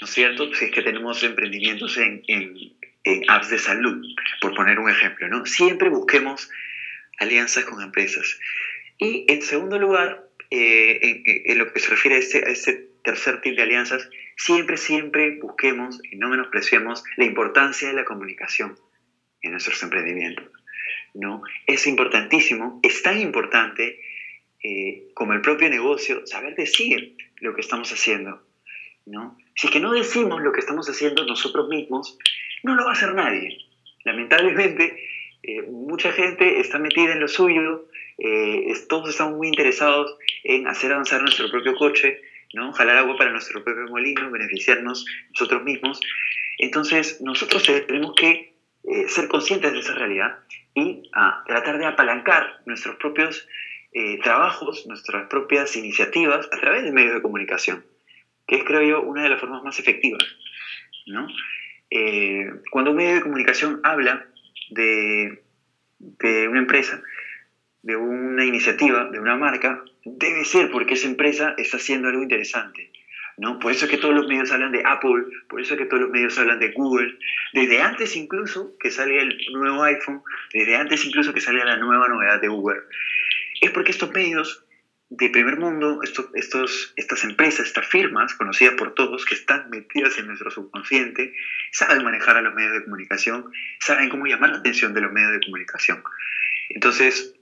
¿no 0.00 0.06
es 0.06 0.10
cierto? 0.10 0.52
Si 0.54 0.66
es 0.66 0.70
que 0.70 0.82
tenemos 0.82 1.22
emprendimientos 1.22 1.96
en, 1.98 2.22
apps 3.28 3.50
de 3.50 3.58
salud, 3.58 4.04
por 4.40 4.54
poner 4.54 4.78
un 4.78 4.90
ejemplo, 4.90 5.28
¿no? 5.28 5.46
Siempre 5.46 5.88
busquemos 5.88 6.50
alianzas 7.18 7.64
con 7.64 7.82
empresas. 7.82 8.38
Y 8.98 9.24
en 9.28 9.42
segundo 9.42 9.78
lugar, 9.78 10.28
eh, 10.50 11.42
en, 11.44 11.58
lo 11.58 11.72
que 11.72 11.80
se 11.80 11.90
refiere 11.90 12.16
a 12.16 12.18
este, 12.18 12.38
a 12.38 12.50
este 12.50 12.88
tercer 13.02 13.40
tipo 13.40 13.56
de 13.56 13.62
alianzas, 13.62 14.08
siempre, 14.36 14.76
siempre 14.76 15.38
busquemos 15.40 16.00
y 16.10 16.16
no 16.16 16.28
menospreciemos 16.28 17.04
la 17.16 17.24
importancia 17.24 17.88
de 17.88 17.94
la 17.94 18.04
comunicación 18.04 18.76
en 19.42 19.52
nuestros 19.52 19.82
emprendimientos. 19.82 20.50
¿no? 21.14 21.42
Es 21.66 21.86
importantísimo, 21.86 22.80
es 22.82 23.02
tan 23.02 23.20
importante 23.20 24.00
eh, 24.62 25.08
como 25.14 25.32
el 25.32 25.40
propio 25.40 25.68
negocio, 25.68 26.26
saber 26.26 26.54
decir 26.54 27.16
lo 27.40 27.54
que 27.54 27.60
estamos 27.60 27.92
haciendo. 27.92 28.42
¿no? 29.06 29.38
Si 29.56 29.66
es 29.66 29.72
que 29.72 29.80
no 29.80 29.92
decimos 29.92 30.40
lo 30.40 30.52
que 30.52 30.60
estamos 30.60 30.88
haciendo 30.88 31.24
nosotros 31.24 31.68
mismos, 31.68 32.16
no 32.62 32.74
lo 32.74 32.84
va 32.84 32.90
a 32.90 32.92
hacer 32.92 33.14
nadie. 33.14 33.58
Lamentablemente, 34.04 34.96
eh, 35.42 35.62
mucha 35.62 36.12
gente 36.12 36.60
está 36.60 36.78
metida 36.78 37.12
en 37.12 37.20
lo 37.20 37.28
suyo, 37.28 37.88
eh, 38.18 38.72
todos 38.88 39.10
estamos 39.10 39.36
muy 39.36 39.48
interesados 39.48 40.16
en 40.44 40.68
hacer 40.68 40.92
avanzar 40.92 41.20
nuestro 41.22 41.50
propio 41.50 41.74
coche, 41.74 42.22
¿no? 42.54 42.72
jalar 42.72 42.98
agua 42.98 43.16
para 43.16 43.32
nuestro 43.32 43.64
propio 43.64 43.88
molino, 43.88 44.30
beneficiarnos 44.30 45.04
nosotros 45.30 45.64
mismos. 45.64 46.00
Entonces, 46.58 47.20
nosotros 47.20 47.64
tenemos 47.64 48.14
que 48.14 48.54
ser 49.08 49.26
conscientes 49.26 49.72
de 49.72 49.80
esa 49.80 49.94
realidad 49.94 50.38
y 50.76 51.08
a, 51.12 51.42
tratar 51.46 51.78
de 51.78 51.86
apalancar 51.86 52.60
nuestros 52.66 52.96
propios 52.96 53.48
eh, 53.92 54.20
trabajos, 54.22 54.86
nuestras 54.86 55.26
propias 55.28 55.74
iniciativas 55.74 56.46
a 56.52 56.60
través 56.60 56.84
de 56.84 56.92
medios 56.92 57.14
de 57.14 57.22
comunicación, 57.22 57.82
que 58.46 58.56
es, 58.56 58.64
creo 58.64 58.82
yo, 58.82 59.02
una 59.02 59.22
de 59.22 59.30
las 59.30 59.40
formas 59.40 59.62
más 59.62 59.78
efectivas. 59.78 60.22
¿no? 61.06 61.26
Eh, 61.90 62.50
cuando 62.70 62.90
un 62.90 62.96
medio 62.96 63.14
de 63.14 63.22
comunicación 63.22 63.80
habla 63.82 64.26
de, 64.70 65.42
de 65.98 66.48
una 66.48 66.60
empresa, 66.60 67.02
de 67.82 67.96
una 67.96 68.44
iniciativa, 68.44 69.08
de 69.10 69.20
una 69.20 69.36
marca, 69.36 69.82
debe 70.04 70.44
ser 70.44 70.70
porque 70.70 70.94
esa 70.94 71.08
empresa 71.08 71.54
está 71.56 71.76
haciendo 71.76 72.08
algo 72.08 72.22
interesante. 72.22 72.90
¿no? 73.38 73.58
Por 73.58 73.72
eso 73.72 73.84
es 73.84 73.90
que 73.90 73.98
todos 73.98 74.14
los 74.14 74.26
medios 74.26 74.50
hablan 74.50 74.72
de 74.72 74.82
Apple, 74.84 75.24
por 75.48 75.60
eso 75.60 75.74
es 75.74 75.80
que 75.80 75.86
todos 75.86 76.02
los 76.02 76.10
medios 76.10 76.38
hablan 76.38 76.58
de 76.58 76.72
Google, 76.72 77.18
desde 77.52 77.82
antes 77.82 78.16
incluso 78.16 78.76
que 78.80 78.90
salga 78.90 79.20
el 79.20 79.36
nuevo 79.52 79.82
iPhone, 79.82 80.22
desde 80.52 80.76
antes 80.76 81.04
incluso 81.04 81.34
que 81.34 81.40
salga 81.40 81.64
la 81.64 81.76
nueva 81.76 82.08
novedad 82.08 82.40
de 82.40 82.48
Uber 82.48 82.82
es 83.60 83.70
porque 83.70 83.92
estos 83.92 84.10
medios 84.12 84.65
de 85.08 85.30
primer 85.30 85.56
mundo, 85.56 86.00
estas 86.02 87.24
empresas, 87.24 87.66
estas 87.66 87.86
firmas 87.86 88.34
conocidas 88.34 88.74
por 88.74 88.94
todos 88.94 89.24
que 89.24 89.34
están 89.34 89.70
metidas 89.70 90.18
en 90.18 90.26
nuestro 90.26 90.50
subconsciente, 90.50 91.32
saben 91.72 92.04
manejar 92.04 92.36
a 92.36 92.40
los 92.40 92.54
medios 92.54 92.72
de 92.72 92.84
comunicación, 92.84 93.44
saben 93.80 94.08
cómo 94.08 94.26
llamar 94.26 94.50
la 94.50 94.58
atención 94.58 94.94
de 94.94 95.02
los 95.02 95.12
medios 95.12 95.32
de 95.32 95.40
comunicación. 95.40 96.02
Entonces, 96.70 97.34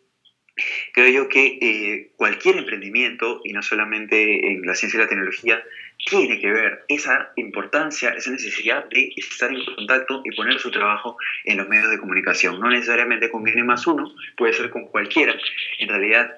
creo 0.92 1.08
yo 1.08 1.28
que 1.28 1.58
eh, 1.60 2.12
cualquier 2.16 2.58
emprendimiento, 2.58 3.40
y 3.44 3.52
no 3.52 3.62
solamente 3.62 4.52
en 4.52 4.62
la 4.62 4.74
ciencia 4.74 4.98
y 4.98 5.02
la 5.02 5.08
tecnología, 5.08 5.62
tiene 6.06 6.38
que 6.38 6.50
ver 6.50 6.84
esa 6.88 7.32
importancia, 7.36 8.10
esa 8.10 8.30
necesidad 8.30 8.88
de 8.90 9.12
estar 9.16 9.50
en 9.50 9.64
contacto 9.64 10.22
y 10.24 10.34
poner 10.34 10.58
su 10.58 10.70
trabajo 10.70 11.16
en 11.44 11.56
los 11.56 11.68
medios 11.68 11.90
de 11.90 11.98
comunicación. 11.98 12.60
No 12.60 12.68
necesariamente 12.68 13.30
con 13.30 13.46
N 13.48 13.64
más 13.64 13.86
uno, 13.86 14.14
puede 14.36 14.52
ser 14.52 14.70
con 14.70 14.86
cualquiera. 14.88 15.34
En 15.78 15.88
realidad, 15.88 16.34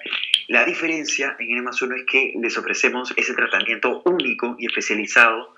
la 0.47 0.65
diferencia 0.65 1.35
en 1.39 1.51
N 1.51 1.61
más 1.63 1.81
uno 1.81 1.95
es 1.95 2.05
que 2.05 2.33
les 2.41 2.57
ofrecemos 2.57 3.13
ese 3.17 3.33
tratamiento 3.33 4.01
único 4.05 4.55
y 4.57 4.67
especializado 4.67 5.55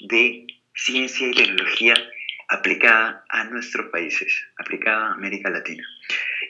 de 0.00 0.46
ciencia 0.74 1.28
y 1.28 1.32
tecnología 1.32 1.94
aplicada 2.48 3.24
a 3.28 3.44
nuestros 3.44 3.90
países, 3.90 4.44
aplicada 4.56 5.08
a 5.08 5.14
América 5.14 5.50
Latina. 5.50 5.86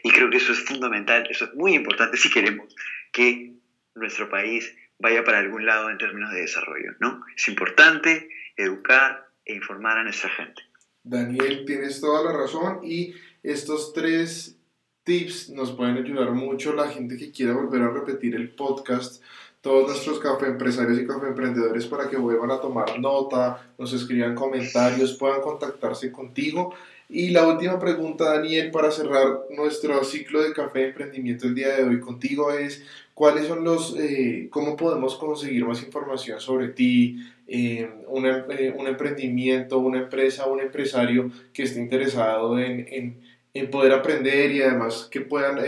Y 0.02 0.10
creo 0.10 0.30
que 0.30 0.38
eso 0.38 0.52
es 0.52 0.60
fundamental, 0.60 1.26
eso 1.28 1.44
es 1.46 1.54
muy 1.54 1.74
importante 1.74 2.16
si 2.16 2.30
queremos 2.30 2.74
que 3.12 3.52
nuestro 3.94 4.30
país 4.30 4.74
vaya 5.00 5.24
para 5.24 5.38
algún 5.38 5.66
lado 5.66 5.90
en 5.90 5.98
términos 5.98 6.32
de 6.32 6.42
desarrollo, 6.42 6.92
¿no? 7.00 7.22
Es 7.36 7.48
importante 7.48 8.28
educar 8.56 9.28
e 9.44 9.54
informar 9.54 9.98
a 9.98 10.04
nuestra 10.04 10.30
gente. 10.30 10.62
Daniel, 11.02 11.64
tienes 11.66 12.00
toda 12.00 12.22
la 12.22 12.38
razón 12.38 12.80
y 12.84 13.14
estos 13.42 13.92
tres 13.92 14.56
tips 15.04 15.48
nos 15.50 15.72
pueden 15.72 15.96
ayudar 15.96 16.30
mucho 16.32 16.74
la 16.74 16.88
gente 16.88 17.16
que 17.16 17.32
quiera 17.32 17.54
volver 17.54 17.82
a 17.82 17.90
repetir 17.90 18.36
el 18.36 18.50
podcast, 18.50 19.22
todos 19.62 19.88
nuestros 19.88 20.20
café 20.20 20.46
empresarios 20.46 20.98
y 20.98 21.06
café 21.06 21.28
emprendedores 21.28 21.86
para 21.86 22.08
que 22.08 22.16
vuelvan 22.16 22.50
a 22.50 22.60
tomar 22.60 22.98
nota, 23.00 23.72
nos 23.78 23.92
escriban 23.94 24.34
comentarios, 24.34 25.14
puedan 25.14 25.40
contactarse 25.40 26.12
contigo 26.12 26.74
y 27.12 27.30
la 27.30 27.44
última 27.44 27.76
pregunta, 27.80 28.36
Daniel, 28.36 28.70
para 28.70 28.92
cerrar 28.92 29.40
nuestro 29.50 30.04
ciclo 30.04 30.42
de 30.42 30.52
café 30.52 30.78
de 30.78 30.88
emprendimiento 30.90 31.48
el 31.48 31.56
día 31.56 31.74
de 31.74 31.82
hoy 31.82 31.98
contigo 31.98 32.52
es, 32.52 32.84
¿cuáles 33.20 33.48
son 33.48 33.64
los, 33.64 33.94
eh, 33.98 34.48
cómo 34.48 34.76
podemos 34.76 35.14
conseguir 35.16 35.66
más 35.66 35.82
información 35.82 36.40
sobre 36.40 36.68
ti, 36.68 37.22
eh, 37.46 37.86
un, 38.06 38.24
eh, 38.24 38.74
un, 38.74 38.86
emprendimiento, 38.86 39.78
una 39.78 39.98
empresa, 39.98 40.46
un 40.46 40.58
empresario 40.58 41.30
que 41.52 41.64
esté 41.64 41.80
interesado 41.80 42.58
en, 42.58 42.88
en, 42.90 43.20
en 43.52 43.70
poder 43.70 43.92
aprender 43.92 44.52
y 44.52 44.62
además 44.62 45.06
que 45.10 45.20
puedan 45.20 45.58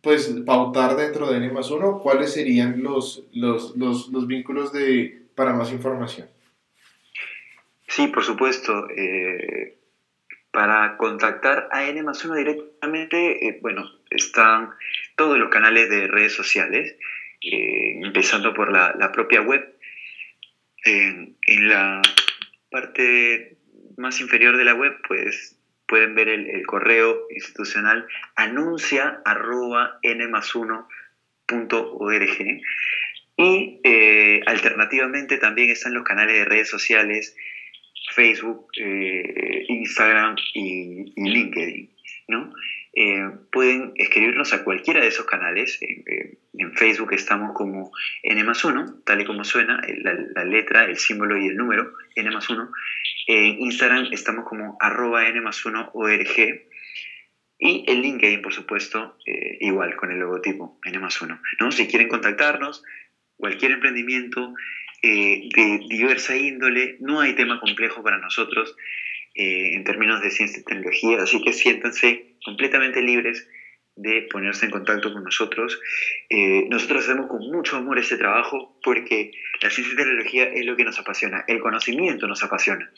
pues 0.00 0.34
pautar 0.46 0.96
dentro 0.96 1.30
de 1.30 1.36
N 1.36 1.52
más 1.52 1.70
uno, 1.70 1.98
¿cuáles 1.98 2.32
serían 2.32 2.82
los, 2.82 3.24
los, 3.34 3.76
los, 3.76 4.08
los 4.08 4.26
vínculos 4.26 4.72
de, 4.72 5.26
para 5.34 5.52
más 5.52 5.70
información? 5.70 6.28
Sí, 7.88 8.06
por 8.06 8.24
supuesto. 8.24 8.88
Para 10.50 10.96
contactar 10.96 11.68
a 11.72 11.84
N 11.88 12.02
más 12.02 12.24
1 12.24 12.34
directamente, 12.36 13.48
eh, 13.48 13.58
bueno, 13.60 13.84
están 14.10 14.70
todos 15.22 15.38
los 15.38 15.50
canales 15.50 15.88
de 15.88 16.08
redes 16.08 16.32
sociales, 16.32 16.96
eh, 17.42 18.00
empezando 18.02 18.52
por 18.54 18.72
la, 18.72 19.12
propia 19.12 19.40
web. 19.40 19.72
En, 20.84 21.36
la 21.68 22.02
parte 22.72 23.56
más 23.96 24.20
inferior 24.20 24.56
de 24.56 24.64
la 24.64 24.74
web, 24.74 24.96
pues 25.06 25.56
pueden 25.86 26.16
ver 26.16 26.28
el, 26.28 26.66
correo 26.66 27.28
institucional 27.30 28.04
anuncia 28.34 29.20
arroba 29.24 30.00
n 30.02 30.26
más 30.26 30.56
1 30.56 30.88
y 33.36 33.80
eh, 33.84 34.40
alternativamente 34.46 35.38
también 35.38 35.70
están 35.70 35.94
los 35.94 36.02
canales 36.02 36.34
de 36.34 36.44
redes 36.46 36.68
sociales 36.68 37.36
Facebook, 38.12 38.72
eh, 38.76 39.66
Instagram 39.68 40.34
y, 40.54 41.12
LinkedIn, 41.14 41.90
¿no? 42.26 42.52
Eh, 42.94 43.22
pueden 43.50 43.92
escribirnos 43.96 44.52
a 44.52 44.64
cualquiera 44.64 45.00
de 45.00 45.08
esos 45.08 45.26
canales. 45.26 45.78
Eh, 45.82 46.38
en 46.58 46.72
Facebook 46.74 47.12
estamos 47.12 47.52
como 47.54 47.90
N 48.22 48.44
más 48.44 48.64
1, 48.64 49.02
tal 49.04 49.20
y 49.20 49.24
como 49.24 49.44
suena, 49.44 49.80
la, 50.34 50.44
letra, 50.44 50.84
el 50.84 50.96
símbolo 50.96 51.36
y 51.36 51.46
el 51.46 51.56
número, 51.56 51.92
N 52.14 52.30
más 52.30 52.48
1. 52.48 52.70
En 53.28 53.60
Instagram 53.60 54.08
estamos 54.12 54.44
como 54.46 54.76
arroba 54.80 55.26
N 55.28 55.40
más 55.40 55.64
1 55.64 55.90
ORG. 55.94 56.66
Y 57.58 57.84
en 57.86 58.02
LinkedIn, 58.02 58.42
por 58.42 58.52
supuesto, 58.52 59.16
igual 59.60 59.94
con 59.94 60.10
el 60.10 60.18
logotipo 60.18 60.78
N 60.84 60.98
más 60.98 61.22
1. 61.22 61.40
¿no? 61.60 61.70
Si 61.70 61.86
quieren 61.86 62.08
contactarnos, 62.08 62.82
cualquier 63.36 63.72
emprendimiento, 63.72 64.52
eh, 65.04 65.48
de 65.52 65.80
diversa 65.88 66.36
índole. 66.36 66.96
No 67.00 67.20
hay 67.20 67.34
tema 67.34 67.58
complejo 67.58 68.04
para 68.04 68.18
nosotros 68.18 68.76
eh, 69.34 69.74
en 69.74 69.84
términos 69.84 70.20
de 70.20 70.30
ciencia 70.30 70.60
y 70.60 70.64
tecnología, 70.64 71.22
así 71.22 71.40
que 71.40 71.52
siéntanse 71.52 72.26
completamente 72.44 73.00
libres 73.02 73.46
de 73.96 74.26
ponerse 74.30 74.64
en 74.64 74.70
contacto 74.70 75.12
con 75.12 75.22
nosotros. 75.24 75.78
Eh, 76.28 76.64
nosotros 76.68 77.04
hacemos 77.04 77.26
con 77.28 77.40
mucho 77.50 77.76
amor 77.76 77.98
este 77.98 78.16
trabajo 78.16 78.74
porque 78.82 79.30
la 79.60 79.70
ciencia 79.70 79.94
y 79.94 79.96
tecnología 79.96 80.44
es 80.44 80.64
lo 80.64 80.76
que 80.76 80.84
nos 80.84 80.98
apasiona, 80.98 81.44
el 81.46 81.60
conocimiento 81.60 82.26
nos 82.26 82.42
apasiona. 82.42 82.90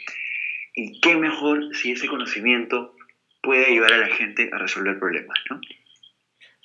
Y 0.74 1.00
qué 1.00 1.16
mejor 1.16 1.74
si 1.74 1.92
ese 1.92 2.08
conocimiento 2.08 2.96
puede 3.42 3.66
ayudar 3.66 3.92
a 3.92 3.98
la 3.98 4.08
gente 4.08 4.50
a 4.52 4.58
resolver 4.58 4.98
problemas, 4.98 5.38
¿no? 5.50 5.60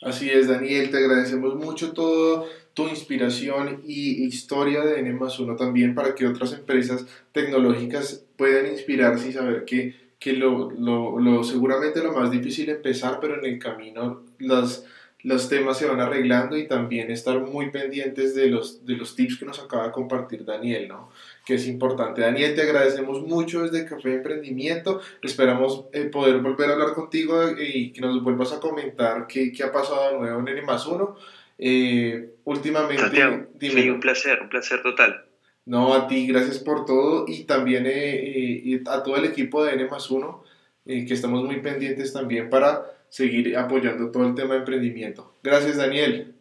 Así 0.01 0.29
es, 0.29 0.47
Daniel, 0.47 0.91
te 0.91 0.97
agradecemos 0.97 1.55
mucho 1.55 1.91
toda 1.91 2.45
tu 2.73 2.87
inspiración 2.87 3.81
y 3.85 4.23
historia 4.23 4.85
de 4.85 4.99
N 5.01 5.19
1 5.19 5.55
también 5.57 5.93
para 5.93 6.15
que 6.15 6.25
otras 6.25 6.53
empresas 6.53 7.05
tecnológicas 7.33 8.23
puedan 8.37 8.67
inspirarse 8.67 9.29
y 9.29 9.33
saber 9.33 9.65
que, 9.65 9.95
que 10.17 10.33
lo, 10.33 10.71
lo, 10.71 11.19
lo, 11.19 11.43
seguramente 11.43 12.01
lo 12.01 12.13
más 12.13 12.31
difícil 12.31 12.69
empezar, 12.69 13.19
pero 13.19 13.37
en 13.37 13.45
el 13.45 13.59
camino 13.59 14.23
las, 14.39 14.85
los 15.23 15.49
temas 15.49 15.77
se 15.77 15.85
van 15.85 15.99
arreglando 15.99 16.57
y 16.57 16.67
también 16.67 17.11
estar 17.11 17.39
muy 17.39 17.71
pendientes 17.71 18.35
de 18.35 18.47
los, 18.47 18.85
de 18.85 18.95
los 18.95 19.15
tips 19.15 19.37
que 19.37 19.45
nos 19.45 19.59
acaba 19.59 19.87
de 19.87 19.91
compartir 19.91 20.45
Daniel, 20.45 20.87
¿no? 20.87 21.09
que 21.45 21.55
es 21.55 21.67
importante. 21.67 22.21
Daniel, 22.21 22.55
te 22.55 22.61
agradecemos 22.61 23.21
mucho 23.23 23.63
desde 23.63 23.85
Café 23.85 24.13
Emprendimiento. 24.13 25.01
Esperamos 25.21 25.85
eh, 25.91 26.05
poder 26.05 26.37
volver 26.39 26.69
a 26.69 26.73
hablar 26.73 26.93
contigo 26.93 27.41
y 27.57 27.91
que 27.91 28.01
nos 28.01 28.23
vuelvas 28.23 28.53
a 28.53 28.59
comentar 28.59 29.27
qué, 29.27 29.51
qué 29.51 29.63
ha 29.63 29.71
pasado 29.71 30.11
de 30.11 30.19
nuevo 30.19 30.39
en 30.39 30.47
N 30.47 30.61
más 30.61 30.85
uno. 30.85 31.17
Eh, 31.57 32.35
últimamente, 32.45 33.01
Santiago, 33.01 33.47
sí, 33.59 33.89
un 33.89 33.99
placer, 33.99 34.39
un 34.41 34.49
placer 34.49 34.81
total. 34.83 35.25
No, 35.65 35.93
a 35.93 36.07
ti, 36.07 36.27
gracias 36.27 36.59
por 36.59 36.85
todo 36.85 37.25
y 37.27 37.43
también 37.43 37.83
eh, 37.87 38.81
a 38.85 39.03
todo 39.03 39.17
el 39.17 39.25
equipo 39.25 39.63
de 39.65 39.73
N 39.73 39.87
más 39.87 40.09
uno, 40.09 40.43
que 40.85 41.13
estamos 41.13 41.43
muy 41.43 41.59
pendientes 41.61 42.13
también 42.13 42.49
para 42.49 42.98
seguir 43.09 43.57
apoyando 43.57 44.11
todo 44.11 44.27
el 44.27 44.35
tema 44.35 44.53
de 44.53 44.59
emprendimiento. 44.59 45.37
Gracias, 45.43 45.77
Daniel. 45.77 46.35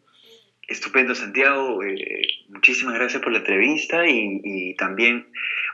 Estupendo, 0.68 1.14
Santiago. 1.14 1.82
Eh, 1.82 2.26
muchísimas 2.48 2.94
gracias 2.94 3.22
por 3.22 3.32
la 3.32 3.38
entrevista 3.38 4.06
y, 4.06 4.74
también 4.76 5.28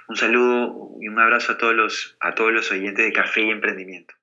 un 0.09 0.17
saludo 0.17 0.91
y 1.01 1.09
un 1.09 1.19
abrazo 1.19 1.53
a 1.53 1.59
todos 1.59 1.75
los, 1.75 2.17
a 2.21 2.35
todos 2.35 2.53
los 2.53 2.71
oyentes 2.71 3.05
de 3.05 3.13
Café 3.13 3.43
y 3.43 3.51
Emprendimiento. 3.51 4.15